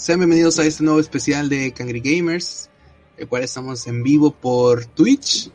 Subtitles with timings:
[0.00, 2.70] Sean bienvenidos a este nuevo especial de Cangri Gamers,
[3.18, 5.52] el cual estamos en vivo por Twitch.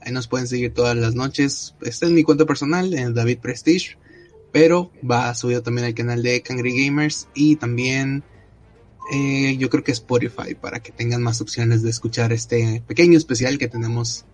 [0.00, 1.74] Ahí nos pueden seguir todas las noches.
[1.80, 3.98] Esta es mi cuenta personal, en David Prestige,
[4.52, 8.22] pero va subido también al canal de Cangri Gamers y también
[9.12, 13.58] eh, yo creo que Spotify para que tengan más opciones de escuchar este pequeño especial
[13.58, 14.24] que tenemos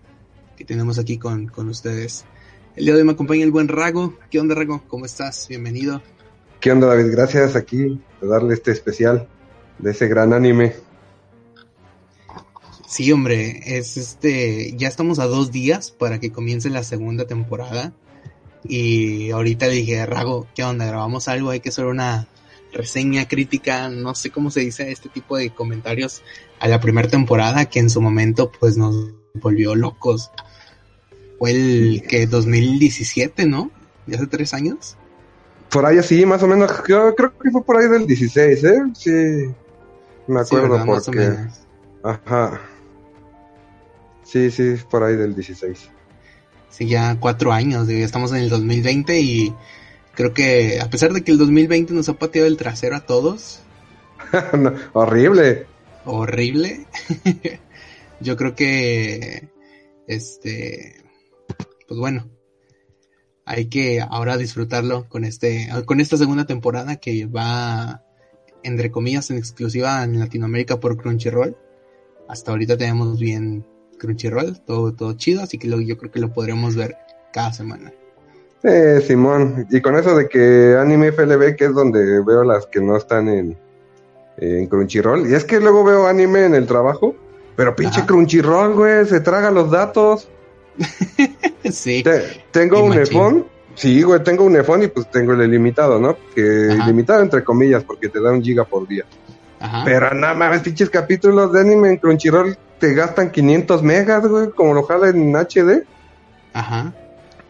[0.58, 2.26] que tenemos aquí con, con ustedes.
[2.74, 4.18] El día de hoy me acompaña el buen Rago.
[4.30, 4.84] ¿Qué onda Rago?
[4.86, 5.48] ¿Cómo estás?
[5.48, 6.02] Bienvenido.
[6.60, 7.10] ¿Qué onda David?
[7.10, 9.30] Gracias aquí por darle este especial
[9.78, 10.74] de ese gran anime.
[12.86, 17.92] Sí, hombre, es este, ya estamos a dos días para que comience la segunda temporada.
[18.64, 20.86] Y ahorita le dije, Rago, ¿qué onda?
[20.86, 21.50] ¿Grabamos algo?
[21.50, 22.26] Hay que hacer una
[22.72, 26.22] reseña crítica, no sé cómo se dice este tipo de comentarios
[26.58, 30.30] a la primera temporada que en su momento pues nos volvió locos.
[31.38, 33.70] Fue el que 2017, ¿no?
[34.06, 34.96] ¿Ya hace tres años?
[35.70, 38.82] Por ahí así, más o menos, yo creo que fue por ahí del 16, ¿eh?
[38.94, 39.54] Sí,
[40.26, 41.36] me acuerdo sí, porque...
[42.02, 42.60] Ajá.
[44.22, 45.90] Sí, sí, por ahí del 16.
[46.70, 49.54] Sí, ya cuatro años, estamos en el 2020 y
[50.14, 53.60] creo que a pesar de que el 2020 nos ha pateado el trasero a todos,
[54.58, 55.66] No, horrible.
[56.04, 56.86] horrible,
[58.20, 59.48] yo creo que,
[60.06, 61.04] este,
[61.86, 62.28] pues bueno,
[63.44, 68.02] hay que ahora disfrutarlo con este, con esta segunda temporada que va,
[68.66, 71.56] entre comillas, en exclusiva en Latinoamérica por Crunchyroll.
[72.28, 73.64] Hasta ahorita tenemos bien
[73.98, 76.96] Crunchyroll, todo, todo chido, así que lo- yo creo que lo podremos ver
[77.32, 77.92] cada semana.
[78.62, 79.66] Eh, Simón.
[79.70, 83.28] Y con eso de que Anime FLB, que es donde veo las que no están
[83.28, 83.56] en,
[84.38, 85.30] en Crunchyroll.
[85.30, 87.14] Y es que luego veo anime en el trabajo.
[87.54, 88.06] Pero pinche Ajá.
[88.08, 90.28] Crunchyroll, güey, se traga los datos.
[91.70, 93.46] sí, Te- tengo un iPhone.
[93.76, 96.16] Sí, güey, tengo un iPhone y pues tengo el ilimitado, ¿no?
[96.34, 96.84] Que Ajá.
[96.84, 99.04] ilimitado entre comillas, porque te da un giga por día.
[99.60, 99.82] ajá.
[99.84, 104.74] Pero nada más, pinches capítulos de anime en Crunchyroll te gastan 500 megas, güey, como
[104.74, 105.84] lo jala en HD.
[106.52, 106.92] Ajá.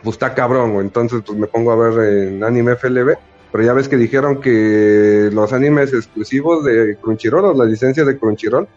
[0.03, 0.85] Pues está cabrón, güey.
[0.87, 3.17] Entonces, pues me pongo a ver en anime FLB.
[3.53, 8.19] Pero ya ves que dijeron que los animes exclusivos de Crunchyroll, o las licencias de
[8.19, 8.69] Crunchyroll,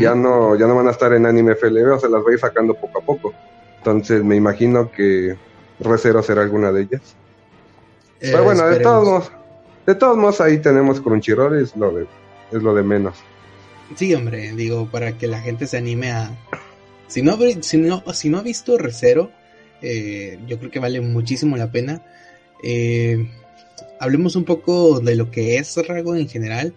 [0.00, 2.32] ya no ya no van a estar en anime FLB, o se las va a
[2.32, 3.34] ir sacando poco a poco.
[3.78, 5.36] Entonces, me imagino que
[5.80, 7.02] Recero será alguna de ellas.
[8.20, 9.32] Eh, Pero bueno, de todos modos,
[9.86, 12.06] de todos modos ahí tenemos Crunchyroll, es lo de,
[12.52, 13.16] es lo de menos.
[13.96, 16.30] Sí, hombre, digo, para que la gente se anime a...
[17.06, 19.30] Si no, ha- si no, si no ha visto Recero,
[19.82, 22.02] eh, yo creo que vale muchísimo la pena.
[22.62, 23.30] Eh,
[24.00, 26.72] hablemos un poco de lo que es Rago en general.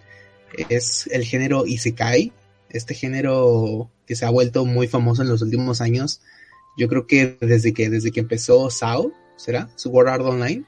[0.68, 2.32] Es el género Isekai,
[2.68, 6.20] este género que se ha vuelto muy famoso en los últimos años.
[6.78, 9.68] Yo creo que desde que, desde que empezó SAO, ¿será?
[9.74, 10.64] Su World Art Online.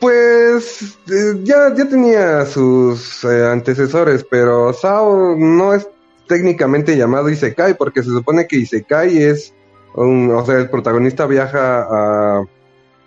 [0.00, 5.86] Pues eh, ya, ya tenía sus eh, antecesores, pero Sao no es
[6.26, 9.52] técnicamente llamado Isekai, porque se supone que Isekai es
[9.94, 12.44] un, o sea, el protagonista viaja a,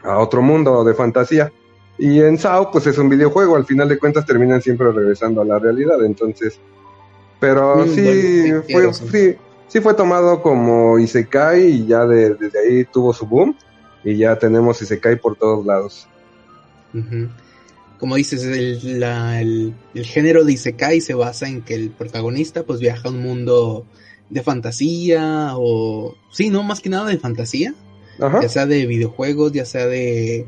[0.04, 1.52] a otro mundo de fantasía.
[1.98, 5.46] Y en Sao, pues es un videojuego, al final de cuentas terminan siempre regresando a
[5.46, 6.60] la realidad, entonces.
[7.40, 9.38] Pero Mm, sí, bueno, sí, fue, sí,
[9.68, 13.56] sí fue tomado como Isekai y ya de- desde ahí tuvo su boom.
[14.04, 16.08] Y ya tenemos Isekai por todos lados.
[18.00, 22.64] Como dices, el, la- el- el género de Isekai se basa en que el protagonista
[22.64, 23.86] pues viaja a un mundo
[24.30, 26.16] de fantasía o...
[26.32, 27.74] Sí, no, más que nada de fantasía,
[28.20, 28.42] Ajá.
[28.42, 30.46] ya sea de videojuegos, ya sea de...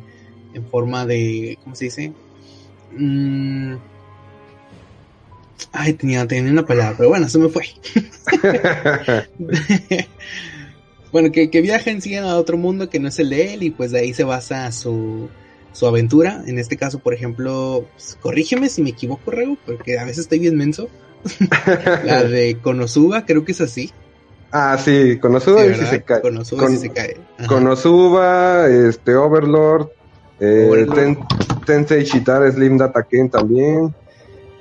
[0.54, 1.58] en forma de...
[1.64, 2.14] ¿Cómo se dice?
[2.98, 3.76] Mm.
[5.72, 7.64] Ay, tenía, tenía una palabra, pero bueno, se me fue.
[11.12, 13.64] bueno, que, que viaja en sí a otro mundo que no es el de él
[13.64, 15.30] y pues de ahí se basa su,
[15.72, 16.44] su aventura.
[16.46, 20.40] En este caso, por ejemplo, pues, corrígeme si me equivoco, Rego, porque a veces estoy
[20.40, 20.90] bien menso.
[22.04, 23.92] La de Konosuba, creo que es así.
[24.52, 25.88] Ah, sí, Konosuba Sí, y ¿verdad?
[25.88, 26.22] Isekai.
[26.22, 27.18] Konosuba Con- se cae.
[27.38, 27.48] Ajá.
[27.48, 29.88] Konosuba, este, Overlord,
[30.40, 30.86] eh.
[30.94, 31.20] Ten-
[31.66, 33.94] Tensei Shitara Slim Data Ken también.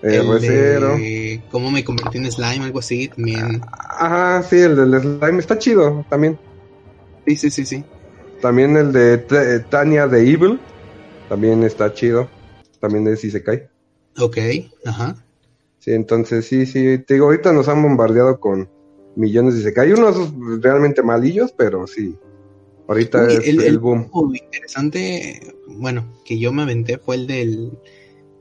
[0.04, 0.98] El R0.
[0.98, 3.62] de cómo me convertí en slime, algo así, también.
[3.72, 6.38] Ajá, sí, el del slime está chido también.
[7.26, 7.84] Sí, sí, sí, sí.
[8.42, 10.60] También el de T- Tania de Evil.
[11.30, 12.28] También está chido.
[12.80, 13.66] También es Isekai.
[14.18, 14.36] Ok,
[14.84, 15.16] ajá.
[15.78, 16.98] Sí, entonces sí, sí.
[16.98, 18.68] Te digo, ahorita nos han bombardeado con
[19.16, 19.92] millones de Isekai.
[19.92, 22.14] Unos realmente malillos, pero sí.
[22.86, 24.10] Ahorita es el, boom.
[24.10, 27.78] juego interesante, bueno, que yo me aventé fue el del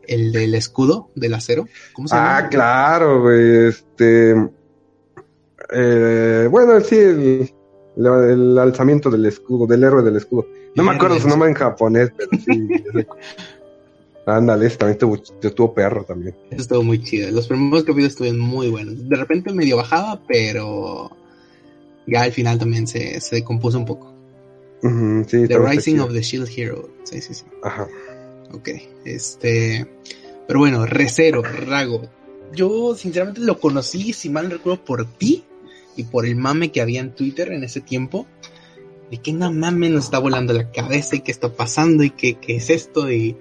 [0.08, 1.68] el del escudo del acero.
[1.94, 2.38] ¿Cómo se llama?
[2.38, 3.68] Ah, claro, güey.
[3.68, 4.36] Este.
[5.74, 7.50] eh, bueno, sí, el,
[7.98, 10.48] el- el alzamiento del escudo, del héroe del escudo.
[10.76, 12.68] No me acuerdo su nombre en japonés, pero sí.
[14.26, 16.34] Ándale, ese también estuvo, estuvo perro también.
[16.50, 17.30] Estuvo muy chido.
[17.32, 19.08] Los primeros capítulos estuvieron muy buenos.
[19.10, 21.12] De repente medio bajaba, pero
[22.08, 24.14] ya al final también se, se compuso un poco.
[25.28, 26.90] Sí, The Rising of the Shield Hero.
[27.04, 27.44] Sí, sí, sí.
[27.64, 27.88] Ajá.
[28.54, 28.70] Ok.
[29.04, 29.88] Este.
[30.48, 32.10] Pero bueno, Recero, Rago.
[32.54, 35.44] Yo sinceramente lo conocí, si mal no recuerdo, por ti
[35.96, 38.28] y por el mame que había en Twitter en ese tiempo.
[39.10, 42.36] De que no mame nos está volando la cabeza y qué está pasando y qué,
[42.36, 43.12] qué es esto.
[43.12, 43.36] Y,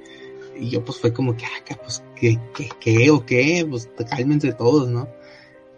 [0.58, 3.66] y yo pues fue como que, ah, pues, ¿qué, qué, qué o qué?
[3.68, 5.08] Pues cálmense todos, ¿no?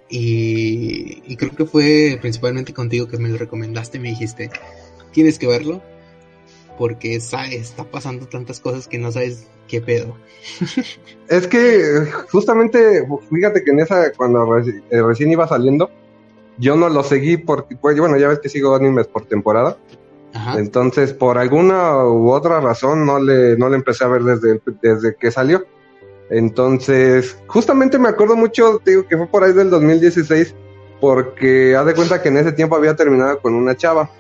[0.08, 4.50] Y, y creo que fue principalmente contigo que me lo recomendaste, me dijiste,
[5.12, 5.82] tienes que verlo
[6.78, 10.16] porque sa- está pasando tantas cosas que no sabes qué pedo.
[11.28, 15.90] Es que justamente, fíjate que en esa, cuando reci- eh, recién iba saliendo,
[16.58, 19.78] yo no lo seguí porque, pues, bueno, ya ves que sigo animes por temporada.
[20.34, 20.58] Ajá.
[20.58, 25.14] Entonces, por alguna u otra razón, no le, no le empecé a ver desde, desde
[25.16, 25.64] que salió.
[26.30, 30.54] Entonces, justamente me acuerdo mucho, te digo que fue por ahí del 2016,
[31.00, 34.10] porque haz de cuenta que en ese tiempo había terminado con una chava.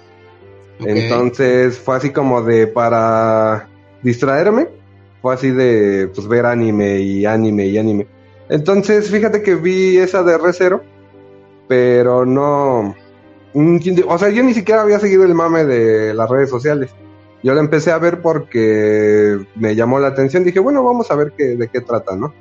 [0.80, 3.68] Entonces, fue así como de para
[4.02, 4.68] distraerme,
[5.22, 8.06] fue así de pues ver anime y anime y anime.
[8.48, 10.80] Entonces, fíjate que vi esa de R0,
[11.68, 12.94] pero no.
[13.54, 13.78] mm,
[14.08, 16.90] O sea, yo ni siquiera había seguido el mame de las redes sociales.
[17.42, 20.44] Yo la empecé a ver porque me llamó la atención.
[20.44, 22.34] Dije, bueno, vamos a ver qué, de qué trata, ¿no?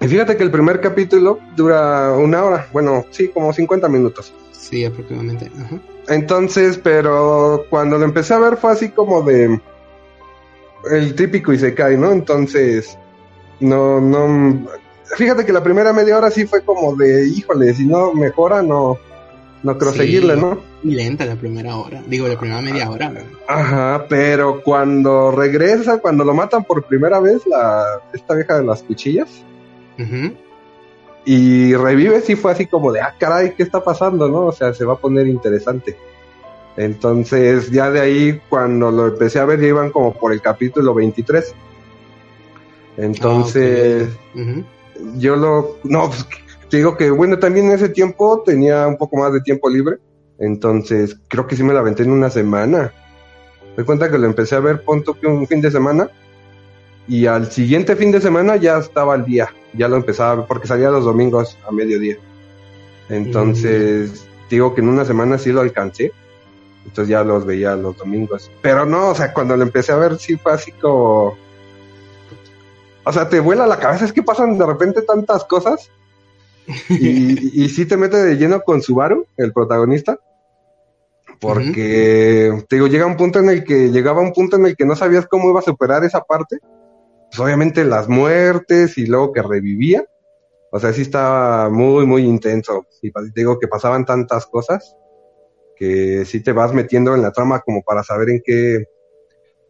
[0.00, 2.68] Y fíjate que el primer capítulo dura una hora.
[2.72, 4.32] Bueno, sí, como 50 minutos.
[4.52, 5.50] Sí, aproximadamente.
[5.60, 5.80] Ajá.
[6.10, 9.58] Entonces, pero cuando lo empecé a ver fue así como de
[10.90, 12.10] el típico Isekai, ¿no?
[12.12, 12.98] Entonces,
[13.60, 14.66] no, no,
[15.16, 18.98] fíjate que la primera media hora sí fue como de, híjole, si no mejora, no,
[19.62, 19.98] no creo Sí.
[19.98, 20.58] seguirle, ¿no?
[20.82, 22.02] Muy lenta la primera hora.
[22.06, 23.10] Digo, la primera media hora.
[23.10, 23.28] ¿verdad?
[23.46, 28.82] Ajá, pero cuando regresa, cuando lo matan por primera vez, la, esta vieja de las
[28.82, 29.28] cuchillas.
[31.24, 34.46] Y revive, sí fue así como de, ah, caray, ¿qué está pasando, no?
[34.46, 35.96] O sea, se va a poner interesante.
[36.76, 40.94] Entonces, ya de ahí, cuando lo empecé a ver, ya iban como por el capítulo
[40.94, 41.54] 23.
[42.96, 44.62] Entonces, Ah,
[45.16, 46.26] yo lo, no, pues,
[46.68, 49.96] te digo que, bueno, también en ese tiempo tenía un poco más de tiempo libre.
[50.38, 52.92] Entonces, creo que sí me la aventé en una semana.
[53.76, 56.08] Me cuenta que lo empecé a ver, punto que un fin de semana.
[57.06, 59.52] Y al siguiente fin de semana ya estaba al día.
[59.74, 62.16] Ya lo empezaba a ver, porque salía los domingos a mediodía.
[63.08, 66.12] Entonces, digo que en una semana sí lo alcancé.
[66.84, 68.50] Entonces ya los veía los domingos.
[68.62, 71.36] Pero no, o sea, cuando lo empecé a ver sí fue así como...
[73.04, 75.90] O sea, te vuela la cabeza, es que pasan de repente tantas cosas.
[76.88, 80.18] Y, y sí te mete de lleno con Subaru, el protagonista.
[81.40, 84.84] Porque, te digo, llega un punto en el que, llegaba un punto en el que
[84.84, 86.58] no sabías cómo iba a superar esa parte.
[87.30, 90.04] Pues obviamente las muertes y luego que revivía.
[90.72, 92.86] O sea, sí estaba muy, muy intenso.
[93.02, 94.96] Y te digo que pasaban tantas cosas
[95.76, 98.84] que sí te vas metiendo en la trama como para saber en qué,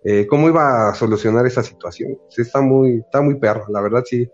[0.04, 2.18] eh, cómo iba a solucionar esa situación.
[2.28, 4.28] Sí está muy, está muy perro, la verdad sí.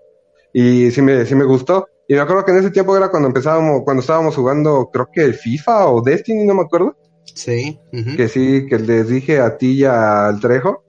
[0.52, 1.88] Y sí me, sí me gustó.
[2.08, 5.32] Y me acuerdo que en ese tiempo era cuando empezábamos, cuando estábamos jugando, creo que
[5.32, 6.96] FIFA o Destiny, no me acuerdo.
[7.34, 7.78] Sí.
[8.16, 10.85] Que sí, que les dije a ti y al Trejo,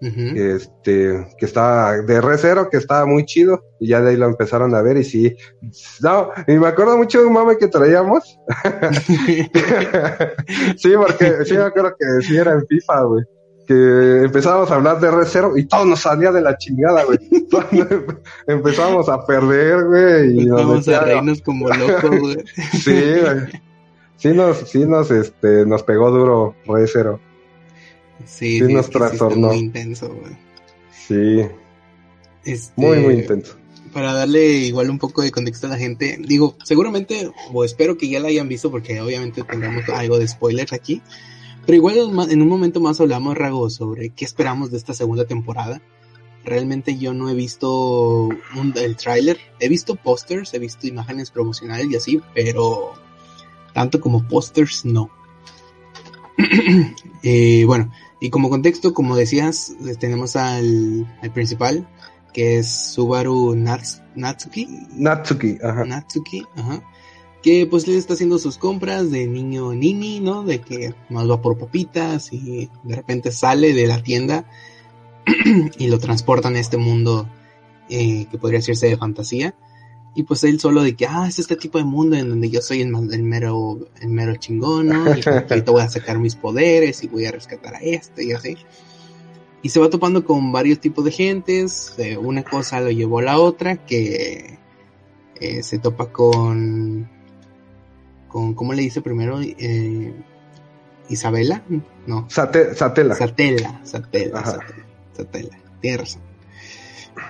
[0.00, 3.64] que este, que estaba de R0, que estaba muy chido.
[3.80, 5.36] Y ya de ahí lo empezaron a ver y sí.
[6.00, 8.38] No, y me acuerdo mucho de un mame que traíamos.
[10.76, 13.24] sí, porque sí me acuerdo que sí era en FIFA, güey.
[13.66, 17.18] Que empezábamos a hablar de R0 y todo nos salía de la chingada, güey.
[18.46, 20.40] Empezábamos a perder, güey.
[20.40, 22.38] Y nos a reírnos como locos, güey.
[22.72, 23.62] Sí, güey.
[24.16, 27.20] Sí nos, sí nos, este, nos pegó duro R0.
[28.26, 29.48] Sí, Sí sí, nos trastornó.
[29.48, 30.36] muy intenso, güey.
[30.90, 31.46] Sí,
[32.44, 33.56] Este, muy, muy intenso.
[33.92, 38.08] Para darle igual un poco de contexto a la gente, digo, seguramente, o espero que
[38.08, 41.00] ya la hayan visto, porque obviamente tengamos algo de spoilers aquí.
[41.64, 45.82] Pero igual en un momento más hablamos, Rago, sobre qué esperamos de esta segunda temporada.
[46.44, 48.30] realmente yo no he visto
[48.76, 49.38] el tráiler.
[49.60, 52.94] He visto pósters, he visto imágenes promocionales y así, pero
[53.74, 55.10] tanto como pósters no.
[57.22, 61.88] eh, bueno, y como contexto, como decías, tenemos al, al principal,
[62.32, 64.68] que es Subaru Natsuki.
[64.92, 65.84] Natsuki, ajá.
[65.84, 66.82] Natsuki, ajá.
[67.42, 70.42] Que pues le está haciendo sus compras de niño nini, ¿no?
[70.42, 74.44] De que más va por papitas y de repente sale de la tienda
[75.78, 77.28] y lo transportan a este mundo
[77.88, 79.54] eh, que podría decirse de fantasía.
[80.18, 82.60] Y pues él solo de que, ah, es este tipo de mundo en donde yo
[82.60, 85.04] soy el, el mero, el mero chingón, ¿no?
[85.16, 88.56] Y ahorita voy a sacar mis poderes y voy a rescatar a este y así.
[89.62, 91.94] Y se va topando con varios tipos de gentes.
[92.20, 94.58] una cosa lo llevó a la otra, que
[95.36, 97.08] eh, se topa con,
[98.26, 99.40] con, ¿cómo le dice primero?
[99.40, 100.12] Eh,
[101.08, 101.62] Isabela,
[102.08, 102.28] no.
[102.28, 102.74] Satela.
[102.74, 104.58] Satela, Satela, Satela,
[105.12, 106.18] Satela, tienes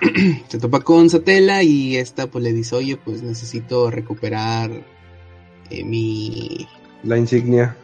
[0.47, 4.71] se topa con Satela y esta pues le dice, oye, pues necesito recuperar
[5.69, 6.67] eh, mi...
[7.03, 7.77] La insignia.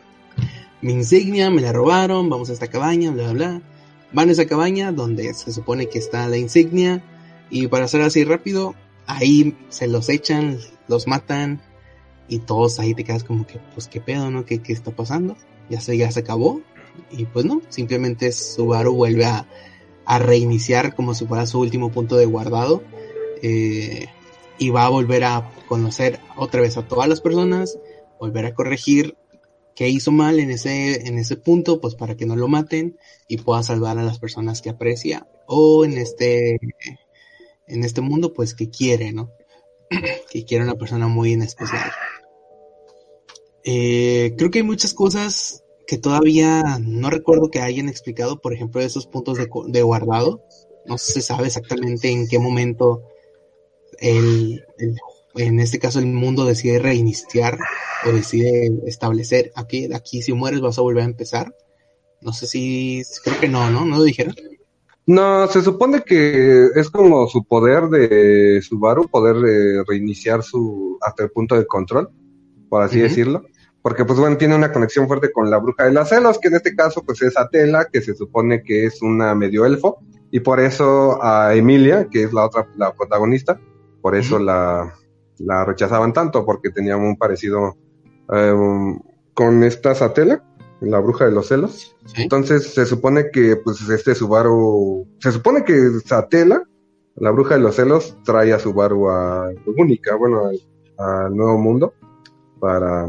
[0.82, 3.62] Mi insignia, me la robaron, vamos a esta cabaña, bla, bla, bla.
[4.12, 7.04] Van a esa cabaña donde se supone que está la insignia
[7.50, 8.76] y para hacer así rápido,
[9.08, 11.62] ahí se los echan, los matan
[12.28, 14.46] y todos ahí te quedas como que, pues qué pedo, ¿no?
[14.46, 15.38] ¿Qué, qué está pasando?
[15.70, 16.62] Ya se, ya se acabó
[17.12, 19.48] y pues no, simplemente Subaru vuelve a
[20.06, 22.84] a reiniciar como si fuera su último punto de guardado
[23.42, 24.08] eh,
[24.58, 27.78] y va a volver a conocer otra vez a todas las personas,
[28.20, 29.18] volver a corregir
[29.76, 32.98] qué hizo mal en ese, en ese punto, pues para que no lo maten
[33.28, 36.60] y pueda salvar a las personas que aprecia o en este,
[37.68, 39.32] en este mundo, pues que quiere, ¿no?
[40.32, 41.92] que quiere una persona muy en especial.
[43.66, 48.82] Eh, creo que hay muchas cosas que todavía no recuerdo que hayan explicado, por ejemplo,
[48.82, 50.44] esos puntos de, guardado.
[50.86, 53.04] No se sabe exactamente en qué momento
[54.00, 54.64] el,
[55.36, 57.58] en este caso el mundo decide reiniciar
[58.06, 61.56] o decide establecer aquí, aquí si mueres vas a volver a empezar.
[62.22, 63.86] No sé si, creo que no, ¿no?
[63.86, 64.36] ¿No lo dijeron?
[65.08, 71.24] No, se supone que es como su poder de Subaru, poder de reiniciar su hasta
[71.24, 72.10] el punto de control,
[72.70, 73.44] por así decirlo
[73.86, 76.56] porque pues bueno, tiene una conexión fuerte con la bruja de las celos, que en
[76.56, 80.00] este caso pues es Atela, que se supone que es una medio elfo,
[80.32, 83.62] y por eso a Emilia, que es la otra, la protagonista,
[84.02, 84.92] por eso la,
[85.38, 87.78] la, rechazaban tanto, porque tenían un parecido
[88.30, 88.98] em,
[89.36, 90.44] con esta Satela,
[90.82, 91.96] la bruja de los celos.
[92.16, 96.64] Entonces se supone que pues este Subaru, se supone que Satela,
[97.18, 100.50] la bruja de los celos, trae a Subaru a Única, bueno,
[100.98, 101.94] al nuevo mundo,
[102.60, 103.06] para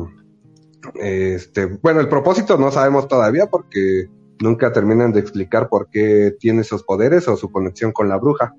[0.95, 4.09] este, bueno, el propósito no sabemos todavía porque
[4.41, 8.55] nunca terminan de explicar por qué tiene esos poderes o su conexión con la bruja.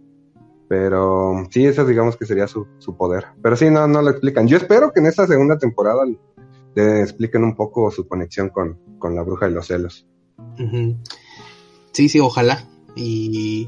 [0.67, 2.67] Pero sí, eso digamos que sería su,
[2.98, 3.25] poder.
[3.41, 4.48] Pero sí, no, no lo explican.
[4.48, 6.03] Yo espero que en esta segunda temporada
[6.75, 8.77] le expliquen un poco su conexión con,
[9.15, 10.05] la bruja y los celos.
[11.93, 12.65] Sí, sí, ojalá.
[12.96, 13.67] Y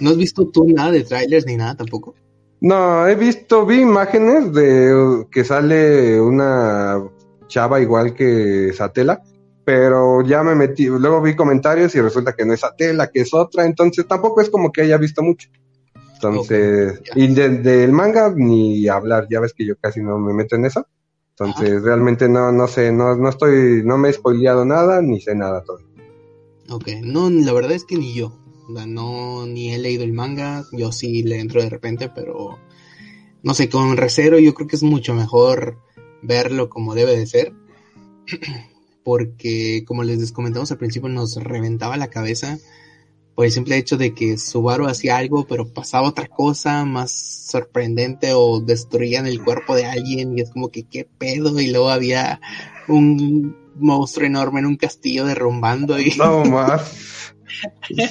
[0.00, 2.14] ¿no has visto tú nada de trailers ni nada tampoco?
[2.60, 7.02] No, he visto, vi imágenes de que sale una
[7.48, 9.22] chava igual que Satela,
[9.64, 13.34] pero ya me metí, luego vi comentarios y resulta que no es Satela, que es
[13.34, 15.48] otra, entonces tampoco es como que haya visto mucho.
[16.14, 20.64] Entonces, y del manga ni hablar, ya ves que yo casi no me meto en
[20.64, 20.86] eso.
[21.38, 25.34] Entonces, realmente no, no sé, no, no estoy, no me he spoileado nada, ni sé
[25.34, 25.86] nada todavía.
[26.70, 28.32] Ok, no, la verdad es que ni yo.
[28.68, 32.58] No, ni he leído el manga, yo sí le entro de repente, pero
[33.42, 35.78] no sé, con recero yo creo que es mucho mejor
[36.22, 37.52] verlo como debe de ser.
[39.04, 42.58] Porque, como les comentamos al principio, nos reventaba la cabeza
[43.36, 48.32] por el simple hecho de que Subaru hacía algo, pero pasaba otra cosa más sorprendente
[48.32, 52.40] o destruían el cuerpo de alguien y es como que qué pedo y luego había
[52.88, 56.16] un monstruo enorme en un castillo derrumbando y...
[56.16, 57.34] No más.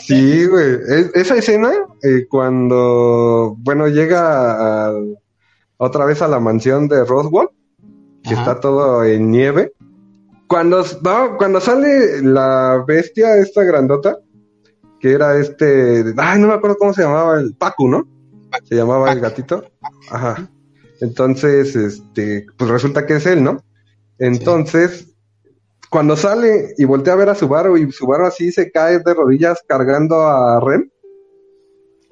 [0.04, 0.78] Sí, güey.
[1.16, 1.72] esa escena,
[2.04, 4.94] eh, cuando, bueno, llega
[5.78, 7.50] otra vez a la mansión de Roswell,
[8.28, 9.74] que está todo en nieve.
[10.48, 10.84] Cuando,
[11.38, 14.20] cuando sale la bestia, esta grandota,
[15.00, 18.08] que era este, ay, no me acuerdo cómo se llamaba, el Pacu, ¿no?
[18.64, 19.66] Se llamaba el gatito.
[20.10, 20.50] Ajá.
[21.02, 23.64] Entonces, este, pues resulta que es él, ¿no?
[24.18, 25.14] Entonces,
[25.90, 29.62] cuando sale y voltea a ver a Subaru y Subaru así se cae de rodillas
[29.68, 30.92] cargando a Ren.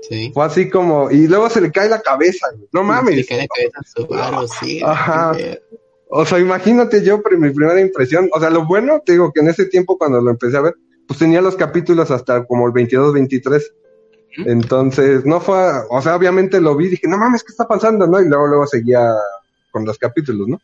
[0.02, 0.32] Sí.
[0.34, 3.14] Fue así como, y luego se le cae la cabeza, no mames.
[3.14, 4.82] Se le cae la cabeza a Subaru, sí.
[4.84, 5.34] Ajá.
[6.16, 9.48] O sea, imagínate yo, mi primera impresión, o sea, lo bueno, te digo que en
[9.48, 10.76] ese tiempo cuando lo empecé a ver,
[11.08, 13.74] pues tenía los capítulos hasta como el 22, 23.
[14.46, 15.58] Entonces, no fue,
[15.90, 18.06] o sea, obviamente lo vi, dije, no mames, ¿qué está pasando?
[18.06, 18.22] ¿No?
[18.22, 19.12] Y luego, luego seguía
[19.72, 20.62] con los capítulos, ¿no?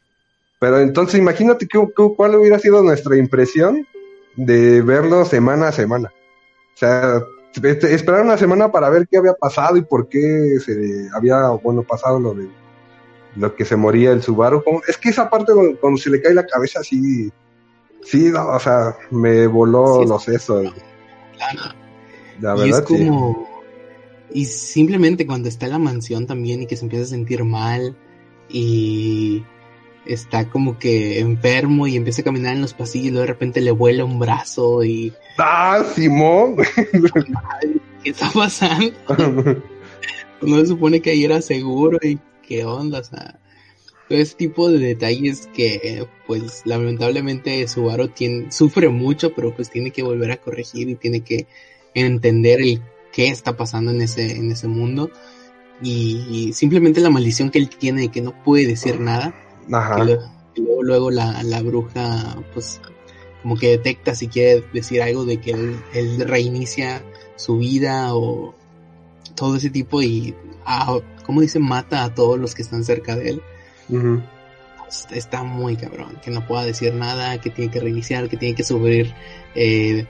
[0.59, 1.79] Pero entonces, imagínate qué,
[2.15, 3.87] cuál hubiera sido nuestra impresión
[4.35, 6.13] de verlo semana a semana.
[6.75, 7.23] O sea,
[7.55, 12.19] esperar una semana para ver qué había pasado y por qué se había, bueno, pasado
[12.19, 12.47] lo de
[13.35, 14.63] lo que se moría el Subaru.
[14.87, 17.31] es que esa parte cuando, se le cae la cabeza así,
[18.03, 20.73] sí, o sea, me voló los sesos.
[21.35, 21.75] Claro.
[22.39, 23.49] La verdad, y es como,
[24.33, 27.97] y simplemente cuando está en la mansión también y que se empieza a sentir mal
[28.49, 29.43] y
[30.05, 33.61] está como que enfermo y empieza a caminar en los pasillos y luego de repente
[33.61, 35.13] le vuela un brazo y...
[35.37, 36.57] ¡Ah, Simón!
[38.03, 38.93] ¿Qué está pasando?
[40.41, 43.39] no se supone que ahí era seguro y qué onda, o sea...
[44.09, 49.91] Todo ese tipo de detalles que, pues, lamentablemente Subaru tiene, sufre mucho, pero pues tiene
[49.91, 51.45] que volver a corregir y tiene que
[51.93, 52.81] entender el
[53.13, 55.11] qué está pasando en ese, en ese mundo.
[55.83, 59.33] Y, simplemente la maldición que él tiene de que no puede decir nada.
[59.71, 60.03] Ajá.
[60.03, 62.81] luego, luego, la, la, bruja, pues,
[63.43, 67.03] como que detecta si quiere decir algo de que él, reinicia
[67.35, 68.55] su vida o
[69.35, 70.33] todo ese tipo y,
[70.65, 70.99] ah,
[71.29, 73.43] como dice, mata a todos los que están cerca de él.
[75.11, 78.63] Está muy cabrón, que no pueda decir nada, que tiene que reiniciar, que tiene que
[78.63, 79.13] sufrir
[79.53, 80.07] eh,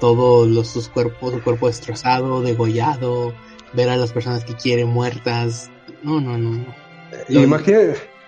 [0.00, 3.34] todos los, sus cuerpos, su cuerpo destrozado, degollado,
[3.72, 5.70] ver a las personas que quiere muertas.
[6.02, 6.50] No, no, no.
[6.50, 7.40] no.
[7.40, 7.78] Imagina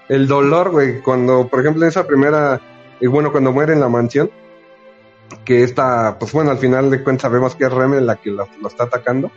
[0.08, 2.60] el dolor, güey, cuando, por ejemplo, en esa primera,
[3.00, 4.30] y bueno, cuando muere en la mansión,
[5.44, 8.46] que esta, pues bueno, al final de cuentas sabemos que es Rem la que lo,
[8.68, 9.32] está atacando,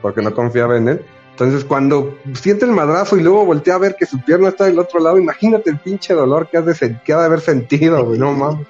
[0.00, 1.06] porque no confiaba en él.
[1.36, 4.78] Entonces, cuando siente el madrazo y luego voltea a ver que su pierna está del
[4.78, 8.18] otro lado, imagínate el pinche dolor que, has de, que ha de haber sentido, güey,
[8.18, 8.66] no mames.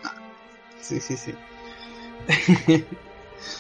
[0.81, 1.33] Sí, sí, sí.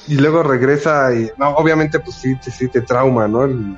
[0.08, 3.44] y luego regresa y, no, obviamente, pues sí, sí te trauma, ¿no?
[3.44, 3.76] El,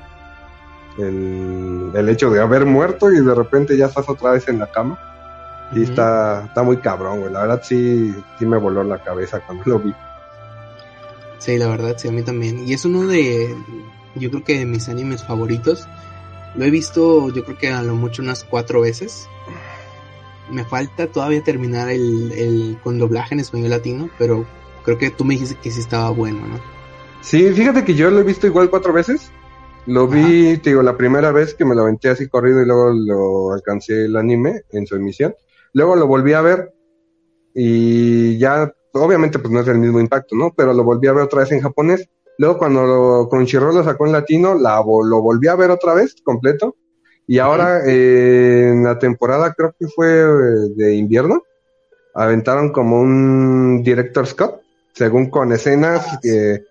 [1.94, 4.98] el, hecho de haber muerto y de repente ya estás otra vez en la cama.
[5.74, 7.30] Y está, está muy cabrón, güey.
[7.30, 9.94] La verdad sí, sí me voló la cabeza cuando lo vi.
[11.36, 12.66] Sí, la verdad, sí, a mí también.
[12.66, 13.54] Y es uno de,
[14.18, 15.86] yo creo que de mis animes favoritos.
[16.54, 19.28] Lo he visto, yo creo que a lo mucho unas cuatro veces.
[20.50, 24.46] Me falta todavía terminar el, el con doblaje en español latino, pero
[24.84, 26.58] creo que tú me dijiste que sí estaba bueno, ¿no?
[27.20, 29.30] Sí, fíjate que yo lo he visto igual cuatro veces.
[29.86, 32.90] Lo vi, te digo, la primera vez que me lo aventé así corrido y luego
[32.92, 35.34] lo alcancé el anime en su emisión.
[35.72, 36.74] Luego lo volví a ver
[37.54, 40.52] y ya, obviamente pues no es el mismo impacto, ¿no?
[40.54, 42.08] Pero lo volví a ver otra vez en japonés.
[42.38, 46.16] Luego cuando lo, Crunchyroll lo sacó en latino, la, lo volví a ver otra vez
[46.22, 46.76] completo.
[47.26, 51.42] Y ahora eh, en la temporada, creo que fue eh, de invierno,
[52.14, 54.62] aventaron como un director Scott,
[54.94, 56.64] según con escenas ah, que...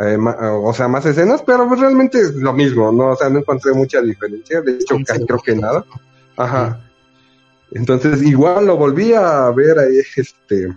[0.00, 3.08] Eh, o sea, más escenas, pero pues realmente es lo mismo, ¿no?
[3.08, 5.84] O sea, no encontré mucha diferencia, de hecho, creo que nada.
[6.36, 6.80] Ajá.
[7.72, 10.72] Entonces, igual lo volví a ver ahí, este,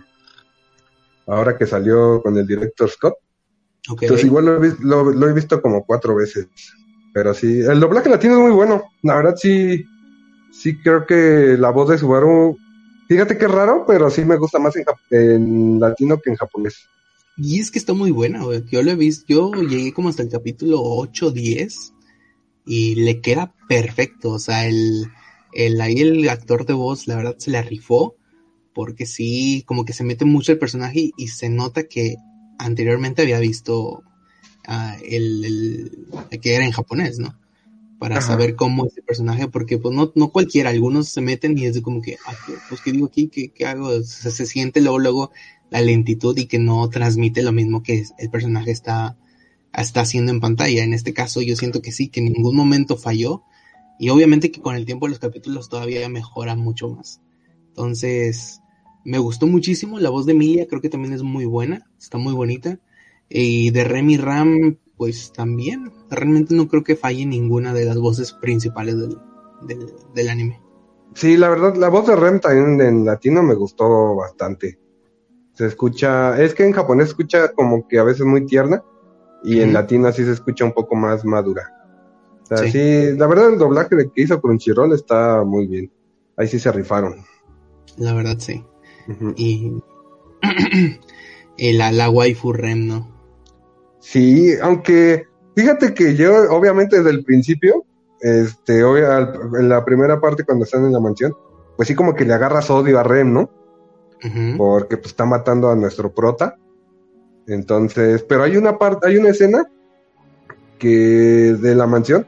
[1.28, 3.14] ahora que salió con el director Scott.
[3.88, 6.46] Entonces, igual lo he, visto como cuatro veces.
[7.12, 8.84] Pero sí, el doblaje latino es muy bueno.
[9.02, 9.84] La verdad, sí,
[10.52, 12.56] sí creo que la voz de Subaru,
[13.08, 16.88] fíjate que es raro, pero sí me gusta más en, en latino que en japonés.
[17.36, 18.62] Y es que está muy buena, güey.
[18.70, 21.92] Yo lo he visto, yo llegué como hasta el capítulo 8, 10
[22.66, 24.30] y le queda perfecto.
[24.30, 25.06] O sea, el,
[25.52, 28.16] el, ahí el actor de voz, la verdad, se le rifó
[28.74, 32.16] porque sí, como que se mete mucho el personaje y, se nota que
[32.58, 34.02] anteriormente había visto
[34.68, 35.44] uh, el,
[36.30, 37.38] el, que era en japonés, ¿no?
[37.98, 41.66] Para saber cómo es el personaje, porque pues no, no cualquiera, algunos se meten y
[41.66, 42.34] es como que, ah,
[42.68, 45.30] pues qué digo aquí, qué, qué hago, se, se siente luego, luego
[45.70, 49.16] la lentitud y que no transmite lo mismo que el personaje está,
[49.72, 50.82] está haciendo en pantalla.
[50.82, 53.44] En este caso yo siento que sí, que en ningún momento falló
[54.00, 57.20] y obviamente que con el tiempo los capítulos todavía mejoran mucho más.
[57.68, 58.61] Entonces,
[59.04, 59.98] me gustó muchísimo.
[59.98, 62.78] La voz de Emilia creo que también es muy buena, está muy bonita.
[63.28, 65.92] Y de Remy Ram, pues también.
[66.10, 69.18] Realmente no creo que falle ninguna de las voces principales del,
[70.14, 70.60] del, anime.
[71.14, 74.78] Sí, la verdad, la voz de Rem también en latino me gustó bastante
[75.54, 78.82] se escucha, es que en japonés se escucha como que a veces muy tierna
[79.44, 81.70] y en latino sí se escucha un poco más madura.
[82.42, 83.16] O sea, sí.
[83.16, 85.92] la verdad el doblaje que hizo Crunchyroll está muy bien.
[86.36, 87.24] Ahí sí se rifaron.
[87.96, 88.64] La verdad sí.
[89.36, 89.72] Y
[91.72, 93.08] la, la waifu Rem, ¿no?
[94.00, 97.84] Sí, aunque fíjate que yo obviamente desde el principio,
[98.20, 101.34] este, en la primera parte cuando están en la mansión,
[101.76, 103.50] pues sí como que le agarras odio a Rem, ¿no?
[104.56, 106.56] porque pues, está matando a nuestro prota.
[107.46, 109.64] Entonces, pero hay una parte, hay una escena
[110.78, 112.26] que de la mansión,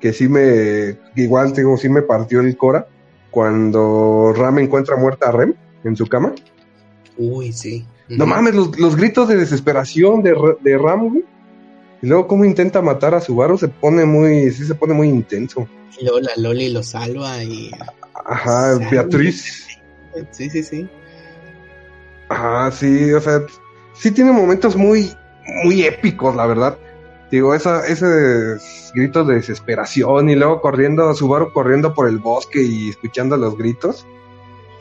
[0.00, 2.86] que sí me, igual digo, sí me partió el cora
[3.30, 5.54] cuando Ram encuentra muerta a Rem
[5.88, 6.34] en su cama.
[7.16, 7.86] Uy, sí.
[8.08, 11.24] No mames, los, los gritos de desesperación de, de Ram, güey.
[12.02, 15.66] Y luego cómo intenta matar a Subaru se pone muy, sí se pone muy intenso.
[15.98, 17.70] Y luego la Loli lo salva y...
[18.26, 19.66] Ajá, Beatriz.
[20.30, 20.88] Sí, sí, sí.
[22.28, 23.40] Ajá, sí, o sea,
[23.94, 25.12] sí tiene momentos muy,
[25.64, 26.78] muy épicos, la verdad.
[27.30, 28.06] Digo, esa, ese
[28.94, 34.06] grito de desesperación y luego corriendo, Subaru corriendo por el bosque y escuchando los gritos.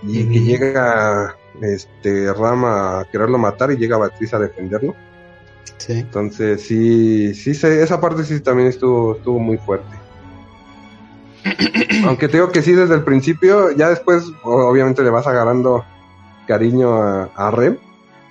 [0.08, 4.96] Y que llega este Rama a quererlo matar y llega Beatriz a defenderlo.
[5.78, 5.94] Sí.
[5.94, 9.96] Entonces sí, sí, esa parte sí también estuvo, estuvo muy fuerte.
[12.06, 15.84] Aunque te digo que sí desde el principio, ya después obviamente le vas agarrando
[16.48, 17.78] cariño a, a Rem.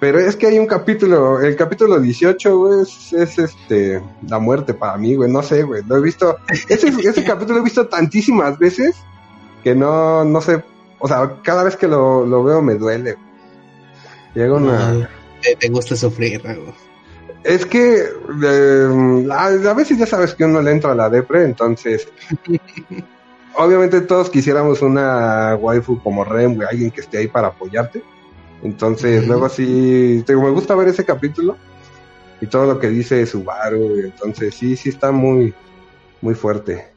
[0.00, 4.74] Pero es que hay un capítulo, el capítulo 18, güey, es, es, este, la muerte
[4.74, 6.36] para mí, güey, no sé, güey, lo he visto,
[6.68, 8.96] ese, ese capítulo lo he visto tantísimas veces
[9.62, 10.62] que no, no sé,
[11.04, 13.18] o sea, cada vez que lo, lo veo me duele.
[14.34, 15.06] Llega una...
[15.58, 16.72] te, gusta sufrir, güey.
[17.42, 18.04] Es que
[18.42, 22.08] eh, a, a, veces ya sabes que uno le entra a la depre, entonces
[23.54, 28.02] obviamente todos quisiéramos una waifu como Rem, alguien que esté ahí para apoyarte.
[28.62, 31.58] Entonces, luego sí, me gusta ver ese capítulo
[32.40, 35.52] y todo lo que dice Subaru, entonces sí, sí está muy,
[36.22, 36.93] muy fuerte.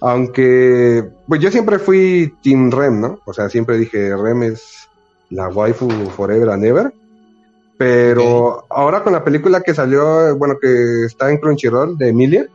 [0.00, 3.20] Aunque, pues yo siempre fui Team Rem, ¿no?
[3.24, 4.88] O sea, siempre dije, Rem es
[5.30, 6.92] la waifu forever and ever.
[7.76, 12.46] Pero ahora con la película que salió, bueno, que está en Crunchyroll de Emilia,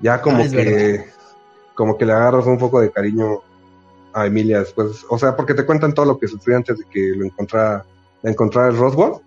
[0.00, 1.04] ya como ah, que,
[1.74, 3.40] como que le agarras un poco de cariño
[4.12, 7.14] a Emilia después, o sea, porque te cuentan todo lo que sufrió antes de que
[7.16, 7.84] lo encontrara,
[8.22, 9.20] encontrar el Roswell.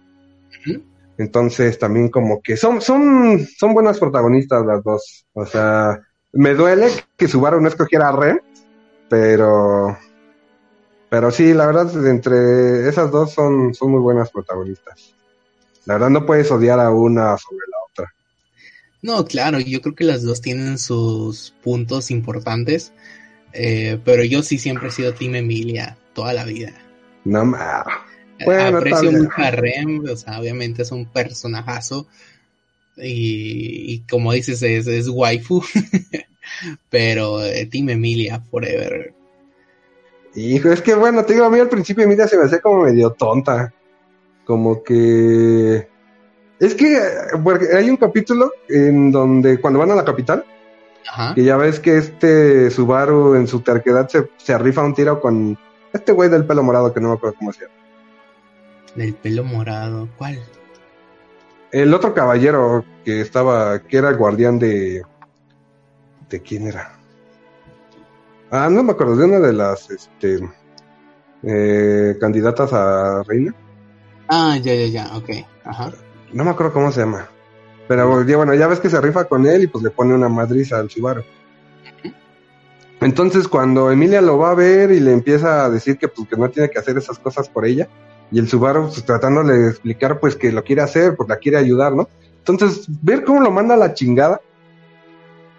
[1.17, 5.25] Entonces también como que son, son, son buenas protagonistas las dos.
[5.33, 5.99] O sea,
[6.37, 8.41] me duele que Subaru no escogiera a Ren,
[9.09, 9.97] pero,
[11.09, 15.15] pero sí, la verdad, entre esas dos son, son muy buenas protagonistas.
[15.85, 18.13] La verdad no puedes odiar a una sobre la otra.
[19.01, 22.93] No, claro, yo creo que las dos tienen sus puntos importantes.
[23.53, 26.73] Eh, pero yo sí siempre he sido Team Emilia toda la vida.
[27.23, 27.85] No más.
[28.45, 32.07] Bueno, Aprecio mucho a Rem, o sea, obviamente es un personajazo.
[32.97, 35.63] Y, y como dices, es, es waifu.
[36.89, 39.13] pero eh, Team Emilia forever.
[40.35, 42.83] Hijo, es que bueno, te digo, a mí al principio Emilia se me hacía como
[42.83, 43.73] medio tonta.
[44.45, 45.87] Como que.
[46.59, 46.99] Es que
[47.43, 50.45] porque hay un capítulo en donde cuando van a la capital,
[51.35, 55.57] que ya ves que este Subaru en su terquedad se, se arrifa un tiro con
[55.93, 57.73] este güey del pelo morado que no me acuerdo cómo se llama.
[58.95, 60.39] Del pelo morado, ¿cuál?
[61.77, 65.03] El otro caballero que estaba, que era el guardián de...
[66.27, 66.97] ¿De quién era?
[68.49, 70.39] Ah, no me acuerdo, de una de las este,
[71.43, 73.53] eh, candidatas a reina.
[74.27, 75.29] Ah, ya, ya, ya, ok.
[75.65, 75.91] Ajá.
[76.33, 77.29] No me acuerdo cómo se llama.
[77.87, 80.79] Pero bueno, ya ves que se rifa con él y pues le pone una madriza
[80.79, 81.21] al Subaru.
[83.01, 86.37] Entonces cuando Emilia lo va a ver y le empieza a decir que pues que
[86.37, 87.87] no tiene que hacer esas cosas por ella,
[88.31, 91.57] y el Subaru pues, tratándole de explicar pues que lo quiere hacer, pues la quiere
[91.57, 92.07] ayudar, ¿no?
[92.39, 94.41] Entonces, ver cómo lo manda a la chingada,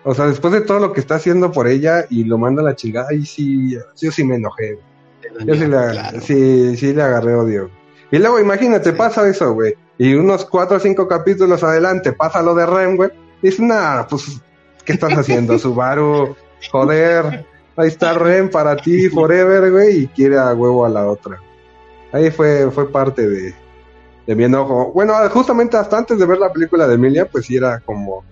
[0.04, 2.64] o sea, después de todo lo que está haciendo por ella y lo manda a
[2.64, 4.78] la chingada, ahí sí, yo sí me enojé.
[5.44, 7.70] Yo sí le, sí, sí le agarré odio.
[8.10, 9.74] Y luego imagínate, pasa eso, güey.
[9.98, 13.10] Y unos cuatro o cinco capítulos adelante pasa lo de Ren, güey.
[13.42, 14.40] Dice, nada, pues,
[14.84, 16.34] ¿qué estás haciendo, Subaru?
[16.70, 17.44] Joder,
[17.76, 21.38] ahí está Ren para ti forever, güey, y quiere a huevo a la otra.
[22.12, 23.54] Ahí fue, fue parte de,
[24.26, 24.92] de mi enojo.
[24.92, 28.24] Bueno, justamente hasta antes de ver la película de Emilia, pues sí era como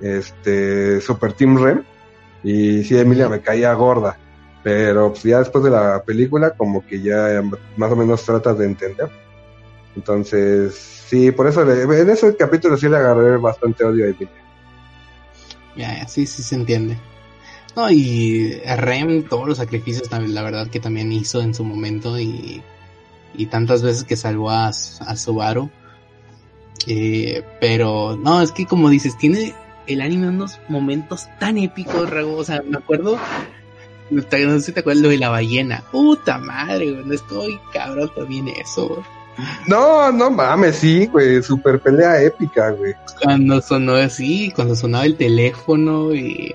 [0.00, 1.84] este Super Team Ren.
[2.42, 4.18] Y sí, Emilia me caía gorda.
[4.62, 7.42] Pero pues ya después de la película, como que ya
[7.76, 9.10] más o menos tratas de entender.
[9.94, 14.42] Entonces, Sí, por eso en ese capítulo sí le agarré bastante odio a Emilia.
[15.76, 16.96] Ya, ya, sí, sí se entiende.
[17.76, 22.62] No, y Rem, todos los sacrificios, la verdad que también hizo en su momento y,
[23.34, 25.70] y tantas veces que salvó a, a Subaru.
[26.86, 29.54] Eh, pero, no, es que como dices, tiene
[29.86, 32.36] el anime unos momentos tan épicos, Rago.
[32.36, 33.18] O sea, me acuerdo,
[34.10, 35.82] no sé si te acuerdas lo de la ballena.
[35.90, 39.02] Puta madre, no estoy cabrón también eso.
[39.66, 42.94] No, no mames, sí, güey, super pelea épica, güey.
[43.22, 46.54] Cuando sonó así, cuando sonaba el teléfono y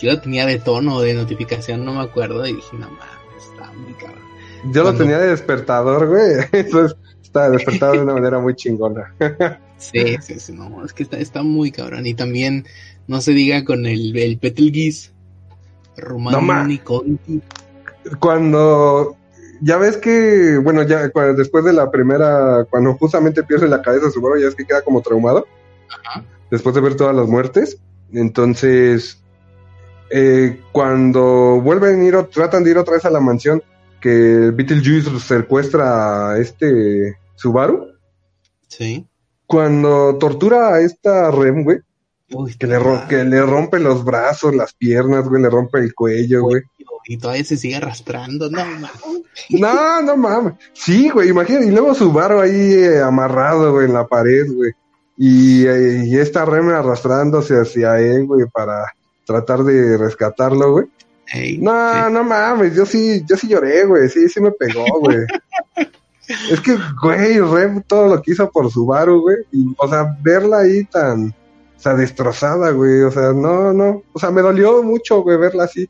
[0.00, 3.70] yo lo tenía de tono de notificación, no me acuerdo, y dije, no mames, está
[3.72, 4.24] muy cabrón.
[4.72, 6.46] Yo lo tenía de despertador, güey.
[6.52, 9.14] Entonces está despertado de una manera muy chingona.
[9.78, 12.06] sí, sí, sí, no, es que está, está muy cabrón.
[12.06, 12.66] Y también,
[13.06, 15.10] no se diga con el, el Betelgeuse,
[15.96, 17.42] Romano Conti.
[18.18, 19.16] Cuando
[19.60, 24.20] ya ves que, bueno, ya después de la primera, cuando justamente pierde la cabeza su
[24.20, 25.46] ya ves que queda como traumado.
[25.88, 26.24] Ajá.
[26.50, 27.78] Después de ver todas las muertes.
[28.12, 29.22] Entonces,
[30.10, 33.62] eh, cuando vuelven a ir, tratan de ir otra vez a la mansión,
[34.04, 37.88] que Beetlejuice secuestra a este Subaru.
[38.68, 39.06] Sí.
[39.46, 41.78] Cuando tortura a esta Rem, güey.
[42.58, 46.60] que, le que le rompe los brazos, las piernas, güey, le rompe el cuello, güey.
[47.06, 48.90] Y todavía se sigue arrastrando, no mames.
[49.48, 50.52] No, no mames.
[50.74, 51.64] Sí, güey, imagínate.
[51.64, 54.72] Y luego Subaru ahí eh, amarrado, güey, en la pared, güey.
[55.16, 58.84] Y, eh, y esta Rem arrastrándose hacia él, güey, para
[59.24, 60.86] tratar de rescatarlo, güey.
[61.58, 65.18] No, no mames, yo sí, yo sí lloré, güey, sí, sí me pegó, güey.
[66.50, 70.60] es que, güey, Rem todo lo que hizo por Subaru, güey, y, o sea, verla
[70.60, 75.22] ahí tan, o sea, destrozada, güey, o sea, no, no, o sea, me dolió mucho,
[75.22, 75.88] güey, verla así.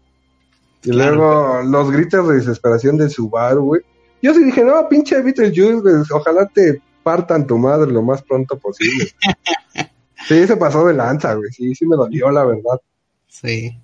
[0.82, 3.82] Y luego los gritos de desesperación de Subaru, güey.
[4.20, 8.58] Yo sí dije, no, pinche Beetlejuice, güey, ojalá te partan tu madre lo más pronto
[8.58, 9.10] posible.
[10.28, 12.80] sí, se pasó de lanza, güey, sí, sí me dolió, la verdad.
[13.28, 13.78] Sí.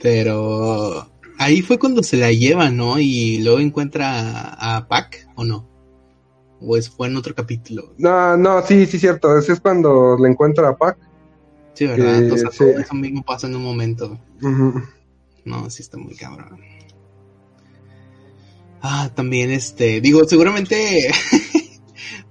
[0.00, 2.98] Pero ahí fue cuando se la lleva, ¿no?
[2.98, 5.68] Y luego encuentra a, Pac, ¿o no?
[6.60, 7.94] ¿O es, fue en otro capítulo?
[7.98, 9.36] No, no, sí, sí, cierto.
[9.38, 10.98] Ese es cuando le encuentra a Pac.
[11.74, 12.18] Sí, ¿verdad?
[12.18, 14.18] Entonces, todo eso mismo pasa en un momento.
[15.44, 16.60] No, sí está muy cabrón.
[18.80, 21.10] Ah, también este, digo, seguramente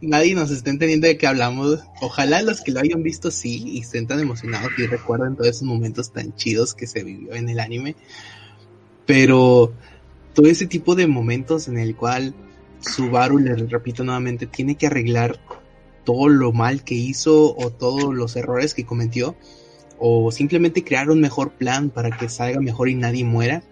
[0.02, 1.80] nadie nos está entendiendo de qué hablamos.
[2.02, 5.64] Ojalá los que lo hayan visto sí y estén tan emocionados y recuerden todos esos
[5.64, 7.96] momentos tan chidos que se vivió en el anime.
[9.06, 9.74] Pero
[10.34, 12.34] todo ese tipo de momentos en el cual
[12.80, 15.40] Subaru, le repito nuevamente, tiene que arreglar
[16.04, 19.36] todo lo mal que hizo o todos los errores que cometió
[20.00, 23.64] o simplemente crear un mejor plan para que salga mejor y nadie muera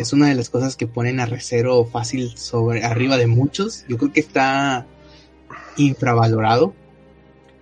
[0.00, 3.84] es una de las cosas que ponen a Recero fácil sobre arriba de muchos.
[3.88, 4.86] Yo creo que está
[5.76, 6.74] infravalorado.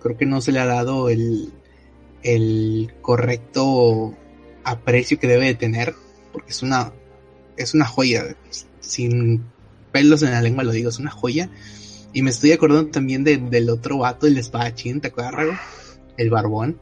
[0.01, 1.51] Creo que no se le ha dado el,
[2.23, 4.15] el correcto
[4.63, 5.95] aprecio que debe de tener,
[6.31, 6.91] porque es una,
[7.57, 8.35] es una joya,
[8.79, 9.43] sin
[9.91, 11.49] pelos en la lengua lo digo, es una joya.
[12.13, 15.59] Y me estoy acordando también del otro vato, el espadachín, ¿te acuerdas?
[16.17, 16.79] El barbón.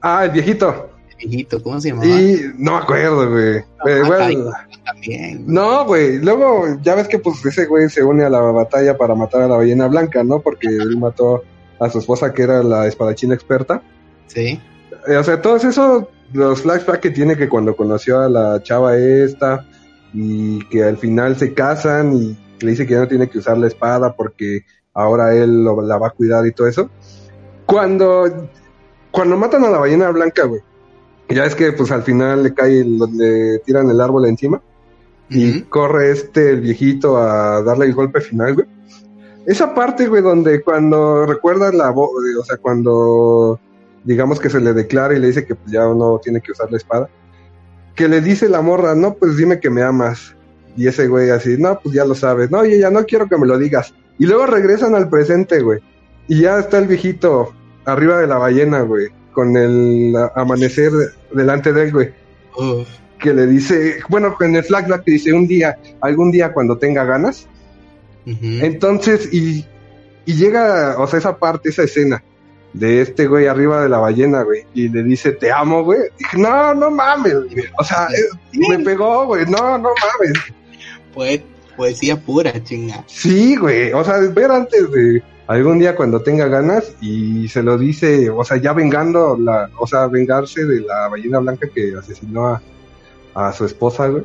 [0.00, 0.93] Ah, el viejito.
[1.18, 2.06] Viejito, ¿cómo se llamaba?
[2.06, 3.64] Y no me acuerdo, güey.
[3.84, 4.50] No,
[4.84, 5.44] también.
[5.46, 6.18] No, güey.
[6.18, 9.48] Luego, ya ves que pues ese güey se une a la batalla para matar a
[9.48, 10.40] la ballena blanca, ¿no?
[10.40, 11.42] Porque él mató
[11.78, 13.82] a su esposa que era la espadachina experta.
[14.26, 14.60] Sí.
[15.06, 18.96] Eh, o sea, todos esos, los flashbacks que tiene que cuando conoció a la chava
[18.96, 19.66] esta
[20.12, 23.58] y que al final se casan y le dice que ya no tiene que usar
[23.58, 26.90] la espada porque ahora él la va a cuidar y todo eso.
[27.66, 28.48] Cuando
[29.14, 30.60] cuando matan a la ballena blanca, güey,
[31.28, 34.60] ya es que pues al final le cae, le tiran el árbol encima
[35.28, 38.66] y corre este el viejito a darle el golpe final, güey.
[39.46, 42.10] Esa parte, güey, donde cuando recuerda la voz,
[42.40, 43.60] o sea, cuando
[44.02, 46.70] digamos que se le declara y le dice que pues, ya no tiene que usar
[46.70, 47.10] la espada,
[47.94, 50.34] que le dice la morra, no, pues dime que me amas.
[50.76, 52.50] Y ese güey así, no, pues ya lo sabes.
[52.50, 53.94] No, oye, ya no quiero que me lo digas.
[54.18, 55.80] Y luego regresan al presente, güey.
[56.26, 57.52] Y ya está el viejito
[57.84, 60.90] arriba de la ballena, güey, con el amanecer
[61.32, 62.12] delante de él, güey.
[63.18, 67.04] Que le dice, bueno, en el flashback que dice un día, algún día cuando tenga
[67.04, 67.46] ganas.
[68.24, 69.66] Entonces, y,
[70.24, 72.22] y llega, o sea, esa parte, esa escena
[72.72, 76.00] de este güey arriba de la ballena, güey, y le dice, te amo, güey.
[76.18, 77.64] Dije, no, no mames, güey.
[77.78, 78.08] O sea,
[78.52, 80.38] me pegó, güey, no, no mames.
[81.12, 81.40] Pues,
[81.76, 83.04] poesía pura, chinga.
[83.06, 87.78] Sí, güey, o sea, ver antes de algún día cuando tenga ganas y se lo
[87.78, 92.46] dice, o sea, ya vengando, la, o sea, vengarse de la ballena blanca que asesinó
[92.48, 92.62] a,
[93.34, 94.24] a su esposa, güey.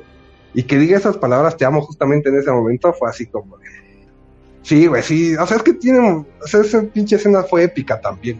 [0.53, 3.57] Y que diga esas palabras, te amo justamente en ese momento, fue así como
[4.63, 5.35] Sí, güey, sí.
[5.35, 6.27] O sea, es que tienen.
[6.43, 8.39] O sea, esa pinche escena fue épica también.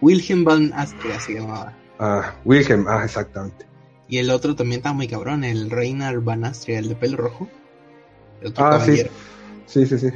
[0.00, 1.72] Wilhelm Van Astria se llamaba.
[1.98, 3.66] Ah, Wilhelm, ah, exactamente.
[4.08, 7.48] Y el otro también estaba muy cabrón, el Reiner Van Astria, el de pelo rojo.
[8.40, 9.02] El otro ah, sí.
[9.66, 10.10] Sí, sí, sí.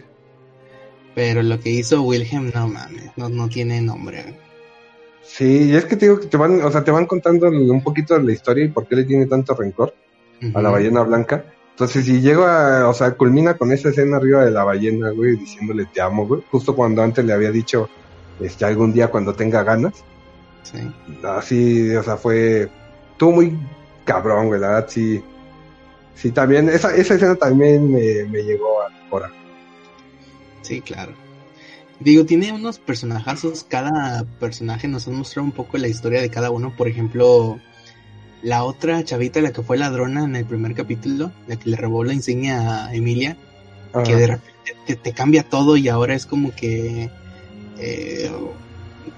[1.21, 4.35] Pero lo que hizo Wilhelm, no mames, no, no tiene nombre.
[5.23, 7.83] Sí, y es que te digo que te van, o sea, te van contando un
[7.85, 9.93] poquito de la historia y por qué le tiene tanto rencor
[10.55, 11.45] a la ballena blanca.
[11.73, 15.37] Entonces, si llego a, o sea, culmina con esa escena arriba de la ballena, güey,
[15.37, 17.91] diciéndole te amo, güey, justo cuando antes le había dicho,
[18.41, 20.03] este, algún día cuando tenga ganas.
[20.63, 20.79] Sí.
[21.23, 22.71] Así, o sea, fue,
[23.13, 23.59] estuvo muy
[24.07, 25.23] cabrón, güey, la verdad, sí.
[26.15, 29.31] Sí, también, esa, esa escena también me, me llegó a ahora.
[30.63, 31.13] Sí, claro.
[32.01, 36.51] Digo, tiene unos personajazos, cada personaje nos ha mostrado un poco la historia de cada
[36.51, 36.75] uno.
[36.75, 37.61] Por ejemplo,
[38.43, 42.03] la otra chavita, la que fue ladrona en el primer capítulo, la que le robó
[42.05, 43.37] la insignia a Emilia,
[44.05, 47.11] que de repente te, cambia todo y ahora es como que
[47.79, 48.31] eh,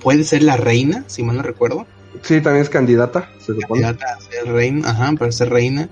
[0.01, 1.87] puede ser la reina, si mal no recuerdo.
[2.23, 3.83] Sí, también es candidata, se supone.
[3.83, 5.89] Candidata a ser reina, ajá, para ser reina.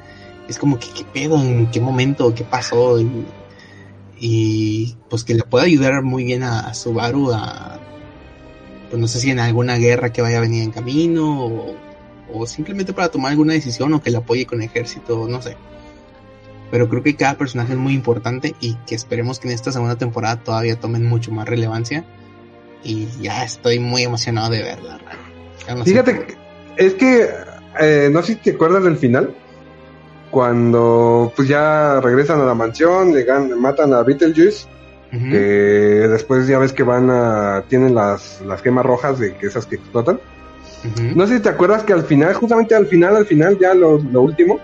[0.48, 1.40] Es como que, ¿qué pedo?
[1.40, 2.34] ¿En qué momento?
[2.34, 3.00] ¿Qué pasó?
[3.00, 3.08] Y,
[5.08, 7.78] pues que le pueda ayudar muy bien a, Subaru a,
[8.88, 11.76] pues no sé si en alguna guerra que vaya a venir en camino o,
[12.32, 15.56] o simplemente para tomar alguna decisión o que le apoye con ejército, no sé.
[16.70, 19.96] Pero creo que cada personaje es muy importante y que esperemos que en esta segunda
[19.96, 22.04] temporada todavía tomen mucho más relevancia.
[22.84, 25.00] Y ya estoy muy emocionado de verla.
[25.84, 26.26] Fíjate,
[26.76, 27.28] es que
[27.80, 29.34] eh, no sé si te acuerdas del final.
[30.30, 34.66] Cuando pues ya regresan a la mansión, llegan, matan a Beetlejuice.
[35.10, 37.64] que después ya ves que van a.
[37.68, 40.20] tienen las, las gemas rojas de que esas que explotan.
[41.14, 43.96] No sé si te acuerdas que al final, justamente al final, al final, ya lo,
[43.96, 44.58] último,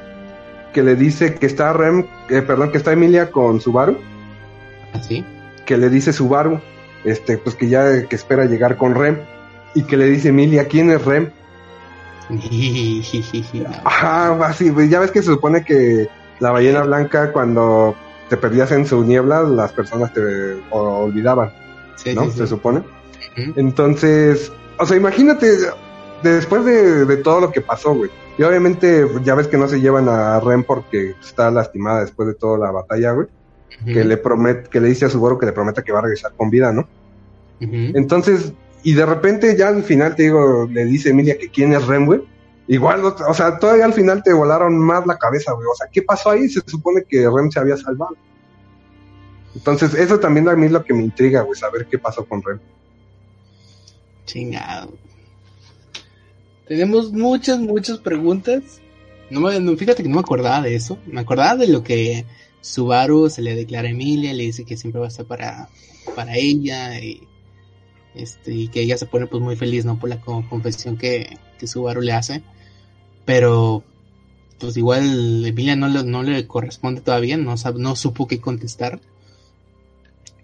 [0.73, 3.99] que le dice que está Rem, eh, perdón, que está Emilia con Subaru.
[4.95, 5.01] ¿Ah,
[5.67, 6.61] que le dice Subaru,
[7.05, 9.19] este, pues que ya que espera llegar con Rem.
[9.75, 11.31] Y que le dice Emilia, ¿quién es Rem?
[13.85, 16.09] Ajá, así, ya ves que se supone que
[16.41, 17.95] la ballena blanca cuando
[18.29, 20.21] te perdías en su niebla, las personas te
[20.71, 21.53] olvidaban,
[22.15, 22.31] ¿no?
[22.31, 22.83] Se supone.
[23.57, 25.47] Entonces, o sea, imagínate,
[26.23, 28.11] después de, todo lo que pasó, güey.
[28.39, 32.35] Y obviamente ya ves que no se llevan a Ren porque está lastimada después de
[32.35, 33.29] toda la batalla, güey.
[33.85, 36.33] Que le promete, que le dice a Subaru que le prometa que va a regresar
[36.37, 36.89] con vida, ¿no?
[37.61, 38.53] Entonces,
[38.87, 42.07] y de repente ya al final te digo, le dice Emilia que quién es Ren,
[42.07, 42.21] güey.
[42.69, 45.67] Igual, o sea, todavía al final te volaron más la cabeza, güey.
[45.67, 46.49] O sea, ¿qué pasó ahí?
[46.49, 48.17] Se supone que Ren se había salvado.
[49.57, 52.41] Entonces, eso también a mí es lo que me intriga, güey, saber qué pasó con
[52.45, 52.61] Ren.
[54.25, 54.95] Chingado.
[56.69, 58.81] Tenemos muchas, muchas preguntas.
[59.31, 60.97] No me, fíjate que no me acordaba de eso.
[61.07, 62.25] Me acordaba de lo que
[62.61, 65.71] Subaru se le declara a Emilia, le dice que siempre va a estar para,
[66.15, 67.27] para ella y,
[68.17, 69.99] este, y que ella se pone pues muy feliz, ¿no?
[69.99, 72.43] Por la confesión que, que Subaru le hace.
[73.25, 73.85] Pero
[74.59, 79.01] pues igual Emilia no le, no le corresponde todavía, no, no supo qué contestar.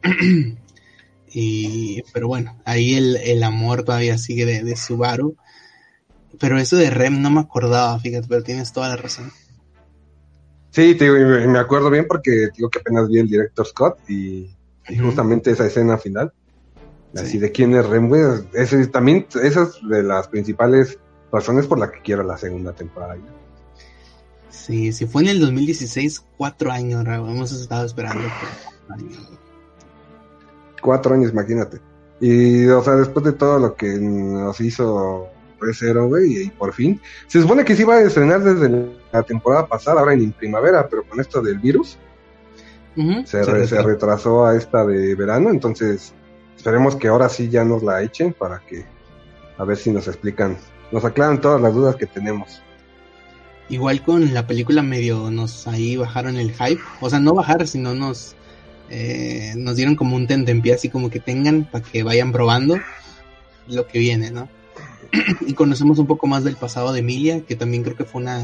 [1.33, 5.37] y, pero bueno, ahí el, el amor todavía sigue de, de Subaru.
[6.39, 9.31] Pero eso de Rem no me acordaba, fíjate, pero tienes toda la razón.
[10.73, 14.51] Sí, te me acuerdo bien porque digo que apenas vi el director Scott y,
[15.01, 16.33] justamente esa escena final.
[17.15, 18.23] Así de quién es Rem, güey.
[18.91, 20.99] también esa es de las principales
[21.31, 23.17] razones por las que quiero la segunda temporada.
[24.49, 29.29] Sí, si fue en el 2016, cuatro años, hemos estado esperando cuatro años.
[30.81, 31.81] Cuatro años, imagínate.
[32.21, 35.29] Y, o sea, después de todo lo que nos hizo
[35.73, 37.01] cero, güey, y por fin.
[37.27, 41.05] Se supone que se iba a estrenar desde la temporada pasada, ahora en primavera, pero
[41.05, 41.99] con esto del virus,
[43.25, 46.13] se, retrasó a esta de verano, entonces
[46.63, 48.85] esperemos que ahora sí ya nos la echen para que
[49.59, 50.57] a ver si nos explican,
[50.93, 52.63] nos aclaran todas las dudas que tenemos.
[53.69, 57.97] Igual con la película medio nos ahí bajaron el hype, o sea, no bajar, sino
[57.97, 58.37] nos
[58.91, 62.79] eh, nos dieron como un tentempié así como que tengan para que vayan probando
[63.67, 64.49] lo que viene, ¿no?
[65.41, 68.41] y conocemos un poco más del pasado de Emilia, que también creo que fue una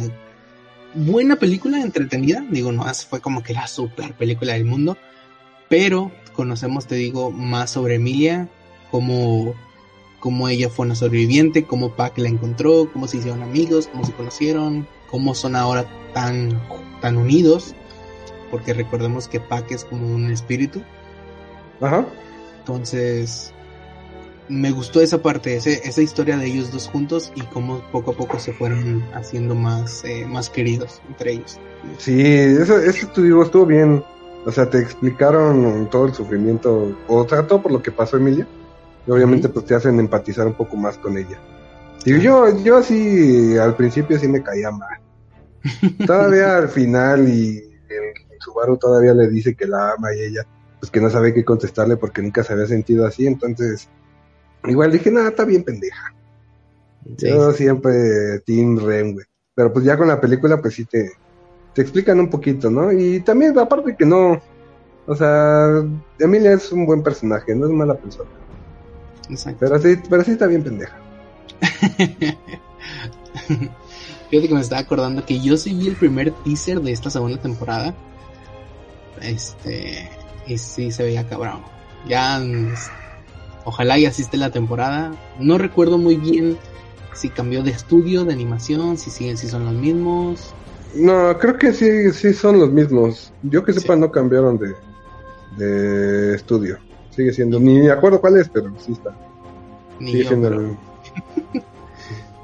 [0.93, 2.45] buena película, entretenida.
[2.51, 4.97] Digo, no fue como que la super película del mundo,
[5.69, 8.49] pero conocemos, te digo, más sobre Emilia,
[8.93, 9.57] cómo,
[10.21, 14.13] cómo ella fue una sobreviviente, cómo Pac la encontró, cómo se hicieron amigos, cómo se
[14.13, 16.63] conocieron, cómo son ahora tan,
[17.01, 17.75] tan unidos,
[18.53, 20.81] porque recordemos que Pac es como un espíritu.
[21.81, 22.07] Ajá.
[22.61, 23.53] Entonces,
[24.49, 28.39] me gustó esa parte, esa historia de ellos dos juntos y cómo poco a poco
[28.39, 31.59] se fueron haciendo más, eh, más queridos entre ellos.
[31.99, 34.05] Sí, eso, eso digo, estuvo bien.
[34.45, 38.47] O sea, te explicaron todo el sufrimiento, o sea, todo por lo que pasó Emilia.
[39.07, 41.39] Y obviamente pues te hacen empatizar un poco más con ella.
[42.05, 45.01] Y yo, yo así al principio sí me caía mal.
[46.07, 50.47] todavía al final y el Subaru todavía le dice que la ama y ella
[50.79, 53.89] pues que no sabe qué contestarle porque nunca se había sentido así, entonces
[54.65, 56.15] Igual dije, nada, está bien pendeja.
[57.05, 59.27] Yo siempre Team Ren, güey.
[59.55, 61.13] Pero pues ya con la película, pues sí te,
[61.79, 62.91] te explican un poquito, ¿no?
[62.91, 64.43] Y también, aparte que no,
[65.07, 65.81] o sea,
[66.19, 68.29] Emilia es un buen personaje, no es mala persona.
[69.31, 69.59] Exacto.
[69.61, 70.97] Pero sí, pero sí está bien pendeja.
[74.29, 77.41] Fíjate que me estaba acordando que yo sí vi el primer teaser de esta segunda
[77.41, 77.95] temporada.
[79.23, 80.11] Este.
[80.49, 81.61] Y sí se veía cabrón.
[82.09, 82.43] Ya.
[83.65, 85.13] Ojalá y asiste la temporada.
[85.39, 86.59] No recuerdo muy bien
[87.15, 90.55] si cambió de estudio, de animación, si siguen, si son los mismos.
[90.95, 93.33] No, creo que sí, sí son los mismos.
[93.43, 94.75] Yo que sepa no cambiaron de,
[95.57, 96.79] de estudio.
[97.11, 99.15] Sigue siendo, ni me acuerdo cuál es, pero sí está.
[100.01, 100.31] Ni yo,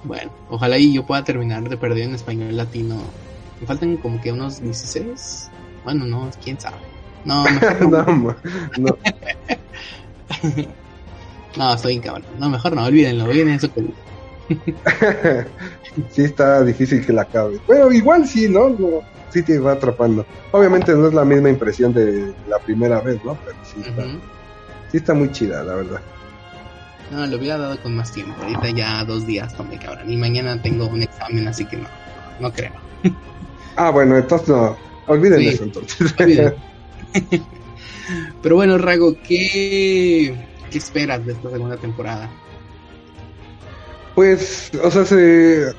[0.04, 2.96] bueno, ojalá y yo pueda terminar de perder en español latino.
[3.60, 5.50] Me faltan como que unos 16.
[5.84, 6.78] Bueno, no, quién sabe.
[7.24, 7.44] No,
[7.80, 8.36] no, no.
[8.78, 8.98] no.
[11.56, 12.24] no, estoy cabrón.
[12.38, 13.84] No, mejor no, olvídenlo, olviden eso que
[16.10, 17.60] sí está difícil que la acabe.
[17.66, 18.70] Bueno, igual sí, ¿no?
[18.70, 19.02] no
[19.34, 20.24] sí te va atrapando.
[20.52, 23.36] Obviamente no es la misma impresión de la primera vez, ¿no?
[23.44, 24.04] Pero sí está,
[24.90, 26.00] sí está muy chida, la verdad.
[27.10, 28.34] No, lo hubiera dado con más tiempo.
[28.40, 30.10] Ahorita ya dos días tomé cabrón.
[30.10, 31.88] Y mañana tengo un examen, así que no,
[32.38, 32.72] no creo.
[33.76, 34.76] ah, bueno, entonces no.
[35.06, 36.14] Olviden eso entonces.
[38.42, 40.34] Pero bueno, Rago, ¿qué,
[40.70, 42.30] ¿qué esperas de esta segunda temporada?
[44.14, 45.04] Pues, o sea,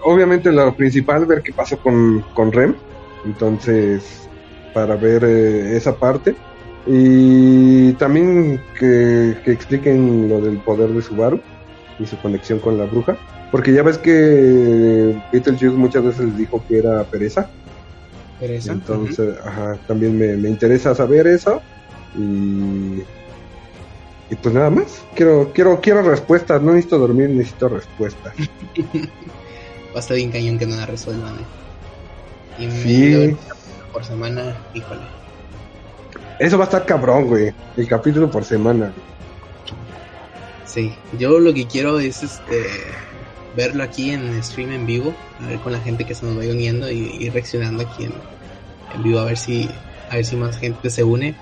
[0.04, 2.76] obviamente lo principal, ver qué pasa con, con Rem.
[3.26, 4.28] Entonces,
[4.74, 6.36] para ver eh, esa parte.
[6.86, 11.40] Y también que, expliquen lo del poder de Subaru
[11.98, 13.18] y su conexión con la bruja.
[13.52, 17.50] Porque ya ves que Beetlejuice muchas veces dijo que era pereza.
[18.40, 18.74] Pereza.
[18.74, 21.62] Entonces, ajá, también me, me interesa saber eso.
[22.18, 23.02] Y
[24.30, 25.04] y pues nada más.
[25.16, 26.62] Quiero, quiero, quiero respuestas.
[26.62, 28.34] No necesito dormir, necesito respuestas.
[29.94, 31.36] Va a estar bien cañón que no la resuelvan.
[31.36, 32.64] ¿eh?
[32.66, 33.38] Y sí.
[33.94, 35.02] por semana, híjole.
[36.38, 37.54] Eso va a estar cabrón, güey.
[37.78, 38.92] El capítulo por semana.
[40.66, 42.66] Sí, yo lo que quiero es este
[43.56, 46.52] verlo aquí en stream en vivo, a ver con la gente que se nos vaya
[46.52, 48.14] uniendo y, reaccionando aquí en,
[48.94, 49.70] en, vivo a ver si
[50.10, 51.36] a ver si más gente se une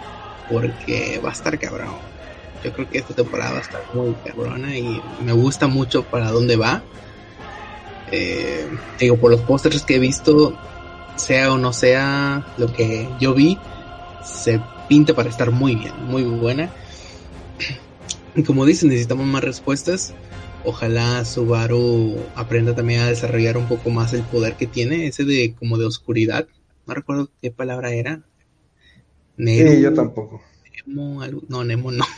[0.51, 2.12] porque va a estar cabrón.
[2.63, 6.83] Yo creo que esta temporada está muy cabrona y me gusta mucho para dónde va.
[8.11, 8.67] Eh,
[8.99, 10.55] digo, por los pósters que he visto,
[11.15, 13.57] sea o no sea lo que yo vi,
[14.23, 16.71] se pinta para estar muy bien, muy buena.
[18.35, 20.13] Y como dicen, necesitamos más respuestas.
[20.65, 25.53] Ojalá Subaru aprenda también a desarrollar un poco más el poder que tiene, ese de
[25.53, 26.47] como de oscuridad.
[26.85, 28.21] No recuerdo qué palabra era.
[29.37, 30.41] Sí, yo tampoco.
[30.85, 32.05] No, Nemo no.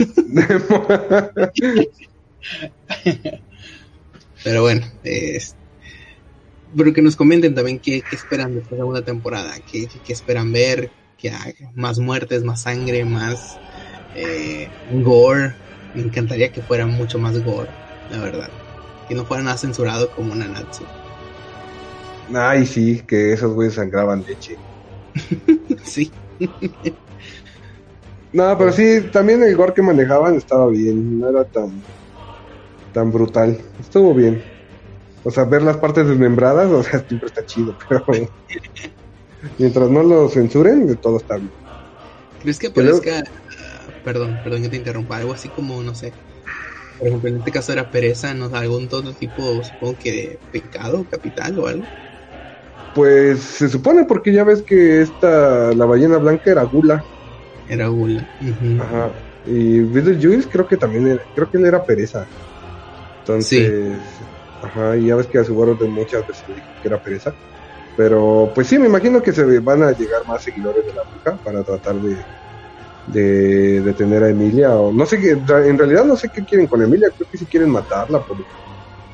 [4.44, 5.56] Pero bueno, es...
[6.76, 11.32] pero que nos comenten también qué, esperan de esta segunda temporada, qué, esperan ver, que
[11.32, 13.58] hay más muertes, más sangre, más
[14.16, 14.68] eh,
[15.02, 15.56] gore.
[15.96, 17.70] Me encantaría que fuera mucho más gore,
[18.12, 18.50] la verdad.
[19.08, 20.84] Que no fuera nada censurado como Nanatsu.
[22.34, 24.58] Ay, sí, que esos güeyes sangraban leche.
[25.84, 26.12] sí.
[28.36, 31.82] No, pero sí, también el gore que manejaban estaba bien, no era tan
[32.92, 34.44] tan brutal, estuvo bien.
[35.24, 38.04] O sea, ver las partes desmembradas, o sea, siempre está chido, pero
[39.58, 41.54] mientras no lo censuren, todo está bien.
[42.40, 46.12] ¿Crees que aparezca, ah, perdón, perdón que te interrumpa, algo así como, no sé,
[46.98, 51.06] por ejemplo, en este caso era pereza, no algún todo tipo, supongo que de pecado
[51.10, 51.86] capital o algo?
[52.94, 57.02] Pues se supone porque ya ves que esta, la ballena blanca era gula.
[57.68, 58.24] Era Gula.
[58.80, 59.12] Ajá.
[59.46, 62.28] Y Beetlejuice creo que también era, creo que él era pereza.
[63.20, 64.02] Entonces,
[64.62, 67.36] ajá, y ya ves que a Subaru de muchas veces dijo que era pereza.
[67.96, 71.38] Pero pues sí, me imagino que se van a llegar más seguidores de la bruja
[71.44, 72.26] para tratar de,
[73.08, 74.76] de detener a Emilia.
[74.76, 77.46] O no sé qué, en realidad no sé qué quieren con Emilia, creo que si
[77.46, 78.44] quieren matarla porque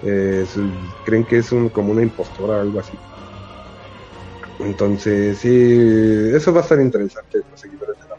[0.03, 0.45] eh,
[1.05, 2.97] creen que es un, como una impostora o algo así.
[4.59, 8.15] Entonces, sí, eso va a estar interesante, los seguidores de la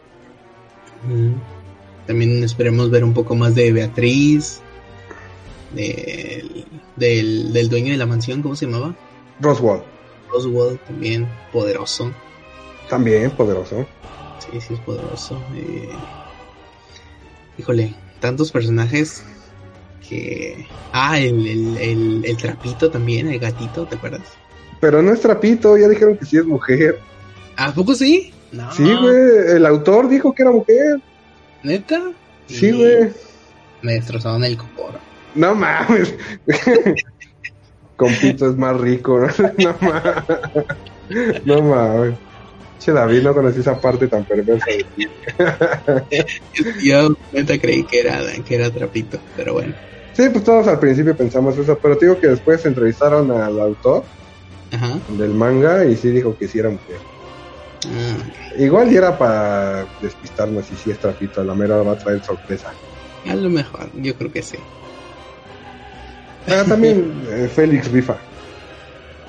[2.07, 4.61] también esperemos ver un poco más de Beatriz,
[5.75, 8.95] del, del, dueño de la mansión, ¿cómo se llamaba?
[9.41, 9.83] Roswell.
[10.31, 12.13] Roswell también, poderoso.
[12.89, 13.87] También poderoso.
[14.39, 15.41] Sí, sí, es poderoso.
[15.55, 15.89] Eh,
[17.59, 19.25] híjole, tantos personajes
[20.09, 20.67] que...
[20.93, 24.23] Ah, el, el, el, trapito también, el gatito, ¿te acuerdas?
[24.81, 26.99] Pero no es trapito, ya dijeron que sí es mujer.
[27.57, 28.33] ¿A poco sí?
[28.73, 31.01] Sí, güey, el autor dijo que era mujer.
[31.63, 32.13] ¿Neta?
[32.47, 33.11] Sí, güey.
[33.81, 34.99] Me destrozaron el cocoro.
[35.35, 36.15] No mames.
[37.97, 39.29] Compito es más rico, ¿no?
[39.59, 41.47] No mames.
[41.47, 42.15] No mames.
[42.79, 44.67] Che, David, no conocí esa parte tan perversa
[46.83, 49.73] Yo neta creí que era, que era trapito, pero bueno.
[50.15, 54.05] Sí, pues todos al principio pensamos eso, pero digo que después entrevistaron al autor
[54.73, 54.99] Ajá.
[55.17, 56.97] del manga y sí dijo que sí era mujer.
[57.89, 58.17] Ah,
[58.59, 62.73] Igual y era para despistarnos y si es trapito, la mera va a traer sorpresa.
[63.27, 64.59] a lo mejor, yo creo que sí.
[66.47, 68.19] Ah, también eh, Félix rifa.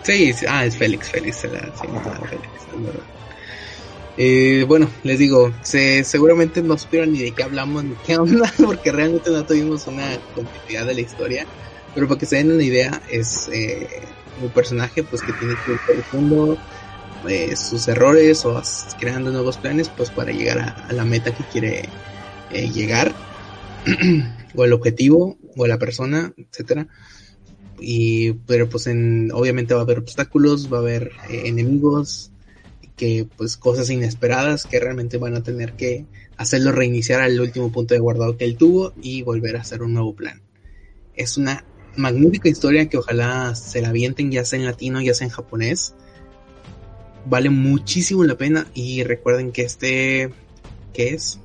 [0.03, 1.87] Sí, ah, es Félix, Félix, se la, sí,
[2.29, 2.49] Félix.
[4.15, 8.51] Eh, bueno, les digo, se, seguramente no supieron ni de qué hablamos ni qué onda,
[8.63, 11.47] porque realmente no tuvimos una continuidad de la historia.
[11.95, 13.87] Pero para que se den una idea, es eh,
[14.41, 16.57] un personaje pues que tiene que ir profundo
[17.55, 18.61] sus errores o
[18.99, 21.89] creando nuevos planes pues para llegar a, la meta que quiere
[22.51, 23.13] eh, llegar.
[24.55, 26.87] O el objetivo o la persona, etcétera.
[27.79, 32.31] Y pero pues en obviamente va a haber obstáculos va a haber eh, enemigos
[32.95, 36.05] que pues cosas inesperadas que realmente van a tener que
[36.37, 39.95] hacerlo reiniciar al último punto de guardado que él tuvo y volver a hacer un
[39.95, 40.43] nuevo plan.
[41.15, 41.65] Es una
[41.95, 45.95] magnífica historia que ojalá se la avienten ya sea en latino ya sea en japonés
[47.25, 50.33] vale muchísimo la pena y recuerden que este
[50.93, 51.39] que es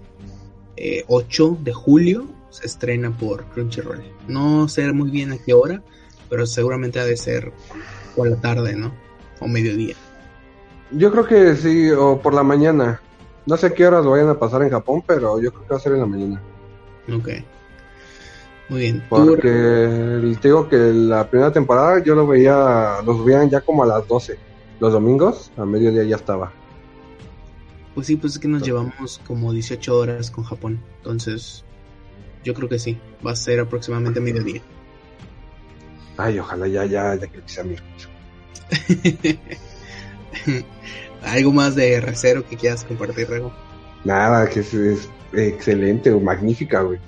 [0.81, 5.83] Eh, 8 de julio se estrena por Crunchyroll no sé muy bien a qué hora
[6.29, 7.53] pero seguramente ha de ser
[8.17, 8.93] por la tarde, ¿no?
[9.41, 9.95] O mediodía.
[10.91, 13.01] Yo creo que sí, o por la mañana.
[13.47, 15.71] No sé a qué horas lo vayan a pasar en Japón, pero yo creo que
[15.71, 16.43] va a ser en la mañana.
[17.15, 17.29] Ok.
[18.69, 19.05] Muy bien.
[19.09, 23.87] Porque te digo que la primera temporada yo lo veía, los veían ya como a
[23.87, 24.39] las 12.
[24.81, 26.53] Los domingos, a mediodía ya estaba.
[27.95, 30.81] pues sí, pues es que nos llevamos como 18 horas con Japón.
[30.99, 31.65] Entonces,
[32.45, 32.99] yo creo que sí.
[33.27, 34.63] Va a ser aproximadamente mediodía.
[36.17, 38.09] Ay, ojalá ya, ya, ya que sea miércoles.
[41.23, 43.53] ¿Algo más de Recero que quieras compartir, Rego?
[44.05, 46.99] Nada, que es, es excelente o magnífica, güey.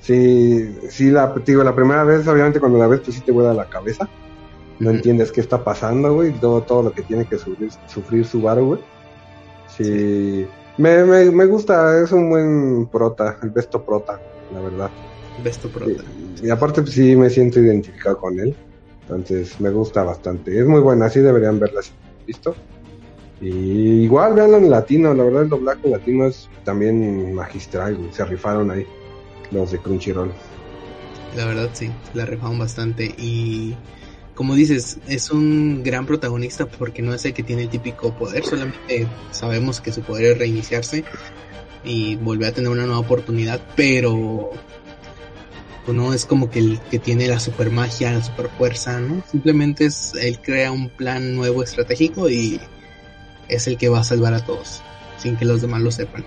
[0.00, 3.52] Sí, sí, la, digo, la primera vez, obviamente cuando la ves, pues sí te vuela
[3.52, 4.08] la cabeza.
[4.80, 6.32] No entiendes qué está pasando, güey.
[6.32, 8.80] Todo, todo lo que tiene que sufrir, sufrir Subaru, güey.
[9.76, 10.46] Sí.
[10.78, 14.18] Me, me, me gusta, es un buen prota, el besto prota,
[14.52, 14.90] la verdad.
[15.44, 16.02] Besto Prota.
[16.42, 18.54] Y, y aparte, pues sí me siento identificado con él.
[19.02, 20.58] Entonces, me gusta bastante.
[20.58, 21.92] Es muy buena, así deberían verla si
[22.26, 22.54] visto.
[23.40, 25.14] Y igual, veanlo en latino.
[25.14, 28.12] La verdad, el doblaje latino es también magistral, güey.
[28.12, 28.86] Se rifaron ahí
[29.50, 30.30] los de Crunchyroll.
[31.36, 33.76] La verdad sí, la rifaron bastante y
[34.40, 38.42] como dices, es un gran protagonista porque no es el que tiene el típico poder,
[38.42, 41.04] solamente sabemos que su poder es reiniciarse
[41.84, 44.50] y volver a tener una nueva oportunidad, pero
[45.84, 49.22] pues, no es como que el que tiene la super magia, la super fuerza, ¿no?
[49.30, 52.58] Simplemente es él crea un plan nuevo estratégico y
[53.48, 54.80] es el que va a salvar a todos,
[55.18, 56.24] sin que los demás lo sepan.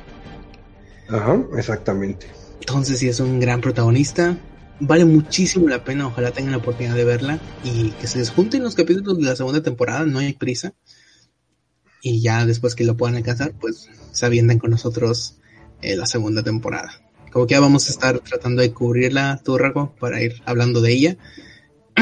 [1.09, 2.27] Ajá, exactamente.
[2.59, 4.37] Entonces sí es un gran protagonista.
[4.85, 8.63] Vale muchísimo la pena, ojalá tengan la oportunidad de verla y que se les junten
[8.63, 10.73] los capítulos de la segunda temporada, no hay prisa.
[12.01, 15.37] Y ya después que lo puedan alcanzar, pues se avientan con nosotros
[15.81, 16.91] eh, la segunda temporada.
[17.31, 20.91] Como que ya vamos a estar tratando de cubrirla, tú, Rago, para ir hablando de
[20.91, 21.17] ella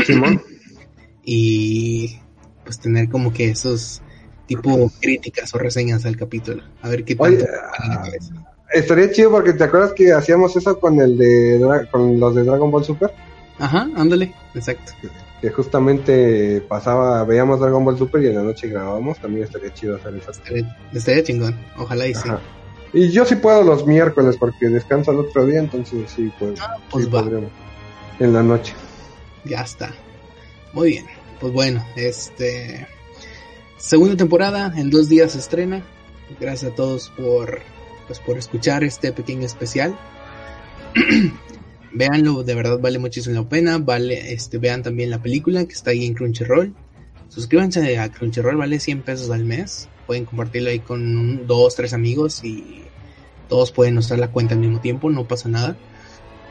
[0.03, 0.41] Simón.
[1.23, 2.17] y
[2.63, 4.01] pues tener como que esos
[4.47, 6.63] tipo críticas o reseñas al capítulo.
[6.81, 8.33] A ver qué Oye, tanto cabeza.
[8.73, 12.43] Estaría chido porque te acuerdas que hacíamos eso con el de Dra- con los de
[12.43, 13.11] Dragon Ball Super,
[13.59, 14.93] Ajá, ándale, exacto.
[15.41, 19.95] que justamente pasaba, veíamos Dragon Ball Super y en la noche grabábamos, también estaría chido
[19.97, 20.31] hacer eso.
[20.31, 22.29] Estaría, estaría chingón, ojalá y sí.
[22.93, 26.59] Y yo sí puedo los miércoles porque descanso el otro día, entonces sí, pues,
[26.89, 27.25] pues sí va.
[28.19, 28.73] En la noche.
[29.45, 29.91] Ya está.
[30.73, 31.05] Muy bien.
[31.39, 32.85] Pues bueno, este.
[33.77, 35.81] Segunda temporada, en dos días se estrena.
[36.39, 37.61] Gracias a todos por,
[38.07, 39.97] pues, por escuchar este pequeño especial.
[41.93, 43.77] Véanlo, de verdad vale muchísimo la pena.
[43.77, 46.73] Vale, este, vean también la película que está ahí en Crunchyroll.
[47.29, 49.87] Suscríbanse a Crunchyroll, vale 100 pesos al mes.
[50.07, 52.83] Pueden compartirlo ahí con dos, tres amigos y
[53.47, 55.77] todos pueden usar la cuenta al mismo tiempo, no pasa nada.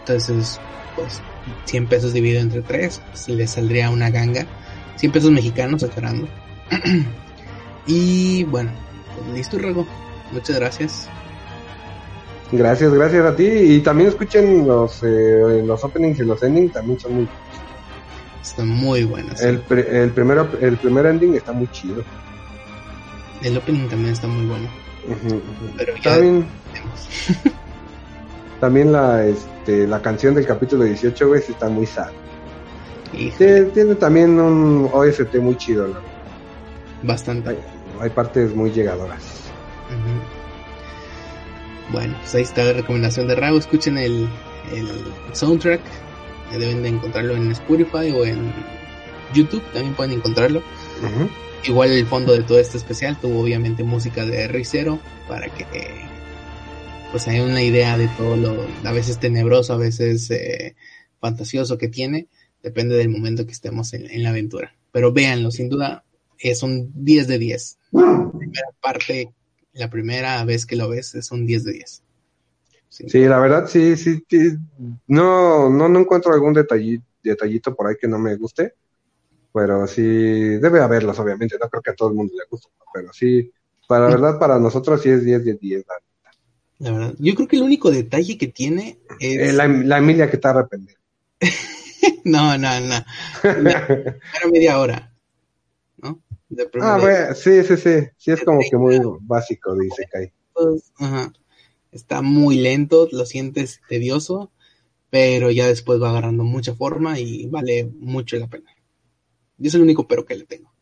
[0.00, 0.60] Entonces,
[0.96, 1.20] pues
[1.66, 4.46] 100 pesos dividido entre 3, pues les saldría una ganga.
[4.96, 6.28] 100 pesos mexicanos, aclarando.
[7.86, 8.70] y bueno,
[9.16, 9.86] pues listo, Rego.
[10.32, 11.08] Muchas gracias.
[12.52, 13.46] Gracias, gracias a ti.
[13.46, 17.28] Y también escuchen los, eh, los openings y los endings, también son muy...
[18.42, 19.40] Están muy buenas.
[19.42, 22.02] El, el, primero, el primer ending está muy chido.
[23.42, 24.68] El opening también está muy bueno.
[25.06, 25.74] Ujú, ujú.
[25.76, 26.18] Pero ya
[28.60, 32.10] También, la, este, la canción del capítulo 18, güey, está muy sad.
[33.12, 35.98] Tiene, tiene también un OST muy chido, ¿no?
[37.02, 37.50] bastante.
[37.50, 37.58] Hay,
[38.00, 39.22] hay partes muy llegadoras.
[39.88, 40.39] Ujú.
[41.92, 43.58] Bueno, pues ahí está la recomendación de Rago.
[43.58, 44.28] Escuchen el,
[44.72, 44.88] el
[45.32, 45.80] soundtrack.
[46.52, 48.52] Deben de encontrarlo en Spotify o en
[49.34, 49.62] YouTube.
[49.72, 50.62] También pueden encontrarlo.
[51.64, 55.66] Igual el fondo de todo este especial tuvo obviamente música de R0 para que
[57.10, 60.76] pues haya una idea de todo lo a veces tenebroso, a veces eh,
[61.20, 62.28] fantasioso que tiene,
[62.62, 64.74] depende del momento que estemos en, la aventura.
[64.92, 66.04] Pero véanlo, sin duda
[66.38, 67.78] es un 10 de 10.
[67.92, 69.32] La primera parte,
[69.72, 72.02] la primera vez que lo ves es un 10 de 10.
[72.88, 74.24] Sí, la verdad sí, sí,
[75.06, 78.74] no, no, no encuentro algún detallito, detallito por ahí que no me guste,
[79.54, 83.12] pero sí, debe haberlos obviamente, no creo que a todo el mundo le guste, pero
[83.12, 83.50] sí,
[83.86, 85.84] para la verdad para nosotros sí es 10 de 10.
[86.78, 89.50] La verdad, yo creo que el único detalle que tiene es...
[89.50, 90.98] Eh, la, la, Emilia que está arrepentida.
[92.24, 93.04] no, no, no.
[93.42, 95.09] Era media hora,
[96.80, 100.32] ah, bueno, sí, sí, sí, sí es como que muy básico, dice Kai.
[100.98, 101.32] Ajá
[101.92, 104.50] está muy lento, lo sientes tedioso,
[105.10, 108.70] pero ya después va agarrando mucha forma y vale mucho la pena.
[109.58, 110.72] Yo es el único pero que le tengo.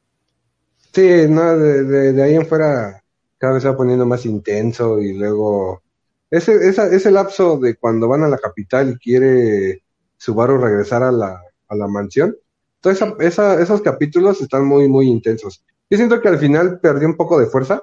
[0.92, 3.02] Sí, no, de, ahí en fuera
[3.38, 5.82] cada vez se va poniendo más intenso y luego
[6.30, 9.84] ese, ese lapso de cuando van a la capital y quiere
[10.16, 12.36] Subaru regresar a la, a la mansión,
[12.80, 15.64] todos esa, esos capítulos están muy, muy intensos.
[15.90, 17.82] Yo siento que al final perdió un poco de fuerza,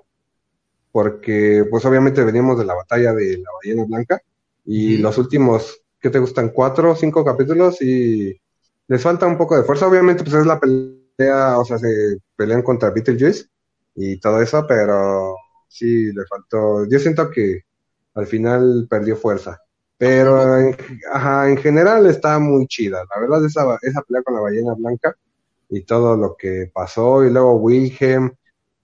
[0.91, 4.21] porque pues obviamente veníamos de la batalla de la ballena blanca
[4.63, 6.49] y los últimos, ¿qué te gustan?
[6.49, 8.39] Cuatro o cinco capítulos y
[8.87, 9.87] les falta un poco de fuerza.
[9.87, 13.47] Obviamente pues es la pelea, o sea, se pelean contra Beetlejuice
[13.95, 15.35] y todo eso, pero
[15.67, 16.87] sí le faltó.
[16.87, 17.61] Yo siento que
[18.13, 19.59] al final perdió fuerza.
[19.97, 20.77] Pero en,
[21.11, 23.03] ajá, en general está muy chida.
[23.13, 25.15] La verdad, esa, esa pelea con la ballena blanca
[25.69, 27.23] y todo lo que pasó.
[27.25, 28.35] Y luego Wilhelm,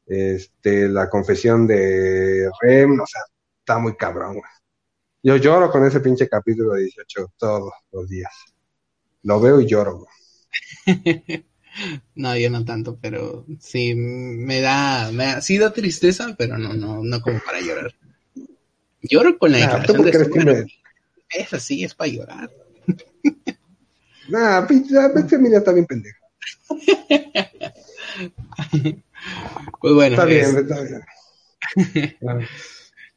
[0.05, 3.21] este, la confesión de Rem, o sea,
[3.59, 4.41] está muy cabrón,
[5.23, 8.33] Yo lloro con ese pinche capítulo de 18 todos los días.
[9.23, 10.05] Lo veo y lloro,
[12.15, 17.03] no, yo no tanto, pero sí me da, me ha sido tristeza, pero no, no,
[17.03, 17.93] no como para llorar.
[19.01, 20.67] Lloro con la declaración de
[21.37, 22.51] Es así, es para llorar.
[24.29, 24.95] nah, pinche,
[25.29, 26.17] familia está bien pendeja.
[29.79, 30.15] Pues bueno.
[30.15, 31.01] Está bien, está bien.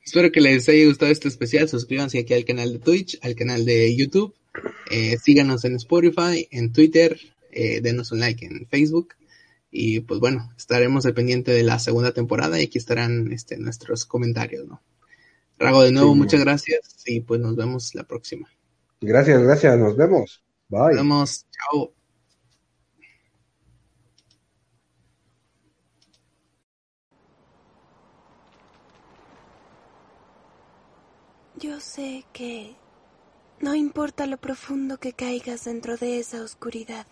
[0.04, 1.68] Espero que les haya gustado este especial.
[1.68, 4.34] Suscríbanse aquí al canal de Twitch, al canal de YouTube.
[4.90, 7.18] Eh, síganos en Spotify, en Twitter,
[7.52, 9.14] eh, denos un like en Facebook.
[9.70, 14.04] Y pues bueno, estaremos al pendiente de la segunda temporada y aquí estarán este, nuestros
[14.04, 14.82] comentarios, ¿no?
[15.64, 18.48] Rago, de nuevo, muchas gracias y pues nos vemos la próxima.
[19.00, 20.44] Gracias, gracias, nos vemos.
[20.68, 20.80] Bye.
[20.80, 21.92] Nos vemos, chao.
[31.56, 32.76] Yo sé que
[33.60, 37.06] no importa lo profundo que caigas dentro de esa oscuridad,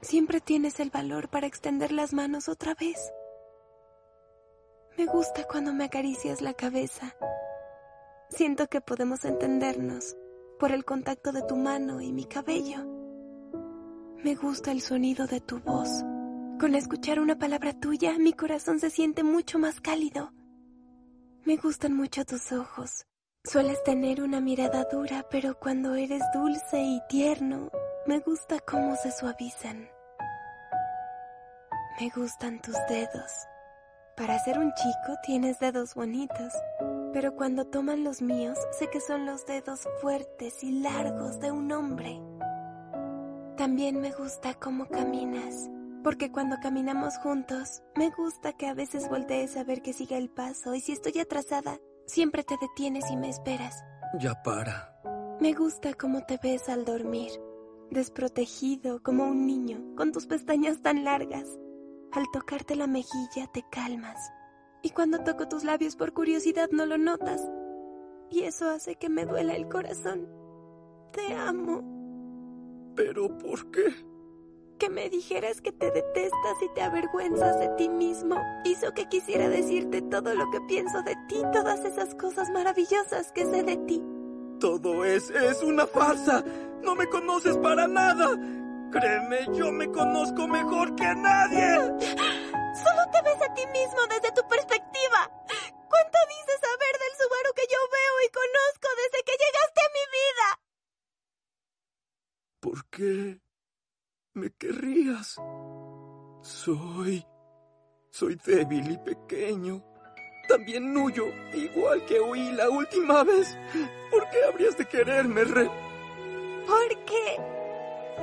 [0.00, 2.96] siempre tienes el valor para extender las manos otra vez.
[4.96, 7.14] Me gusta cuando me acaricias la cabeza.
[8.30, 10.16] Siento que podemos entendernos
[10.60, 12.86] por el contacto de tu mano y mi cabello.
[14.22, 15.88] Me gusta el sonido de tu voz.
[16.60, 20.32] Con escuchar una palabra tuya, mi corazón se siente mucho más cálido.
[21.44, 23.04] Me gustan mucho tus ojos.
[23.42, 27.70] Sueles tener una mirada dura, pero cuando eres dulce y tierno,
[28.06, 29.88] me gusta cómo se suavizan.
[32.00, 33.32] Me gustan tus dedos.
[34.16, 36.52] Para ser un chico tienes dedos bonitos,
[37.12, 41.70] pero cuando toman los míos sé que son los dedos fuertes y largos de un
[41.72, 42.20] hombre.
[43.56, 45.70] También me gusta cómo caminas,
[46.02, 50.30] porque cuando caminamos juntos, me gusta que a veces voltees a ver que siga el
[50.30, 51.78] paso y si estoy atrasada,
[52.10, 53.84] Siempre te detienes y me esperas.
[54.18, 55.00] Ya para.
[55.40, 57.30] Me gusta cómo te ves al dormir,
[57.92, 61.46] desprotegido como un niño, con tus pestañas tan largas.
[62.10, 64.18] Al tocarte la mejilla te calmas.
[64.82, 67.42] Y cuando toco tus labios por curiosidad no lo notas.
[68.30, 70.28] Y eso hace que me duela el corazón.
[71.12, 72.92] Te amo.
[72.94, 74.10] ¿Pero por qué?
[74.80, 79.50] que me dijeras que te detestas y te avergüenzas de ti mismo hizo que quisiera
[79.50, 84.02] decirte todo lo que pienso de ti, todas esas cosas maravillosas que sé de ti.
[84.58, 86.42] Todo es, es una farsa.
[86.82, 88.38] No me conoces para nada.
[88.90, 91.76] Créeme, yo me conozco mejor que nadie.
[92.82, 95.20] Solo te ves a ti mismo desde tu perspectiva.
[95.88, 100.04] ¿Cuánto dices saber del Subaru que yo veo y conozco desde que llegaste a mi
[100.18, 100.60] vida?
[102.60, 103.50] ¿Por qué?
[104.34, 105.36] me querrías.
[106.42, 107.24] Soy...
[108.10, 109.84] soy débil y pequeño.
[110.48, 113.56] También nuyo, igual que oí la última vez.
[114.10, 115.70] ¿Por qué habrías de quererme, Re?
[116.66, 117.38] Porque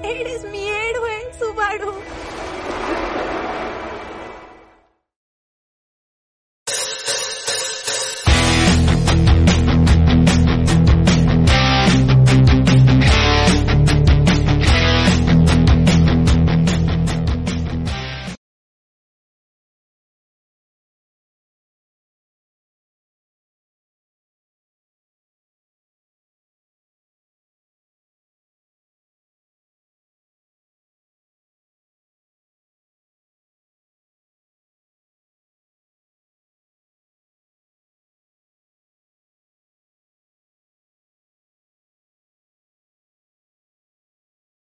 [0.04, 1.94] eres mi héroe, Subaru.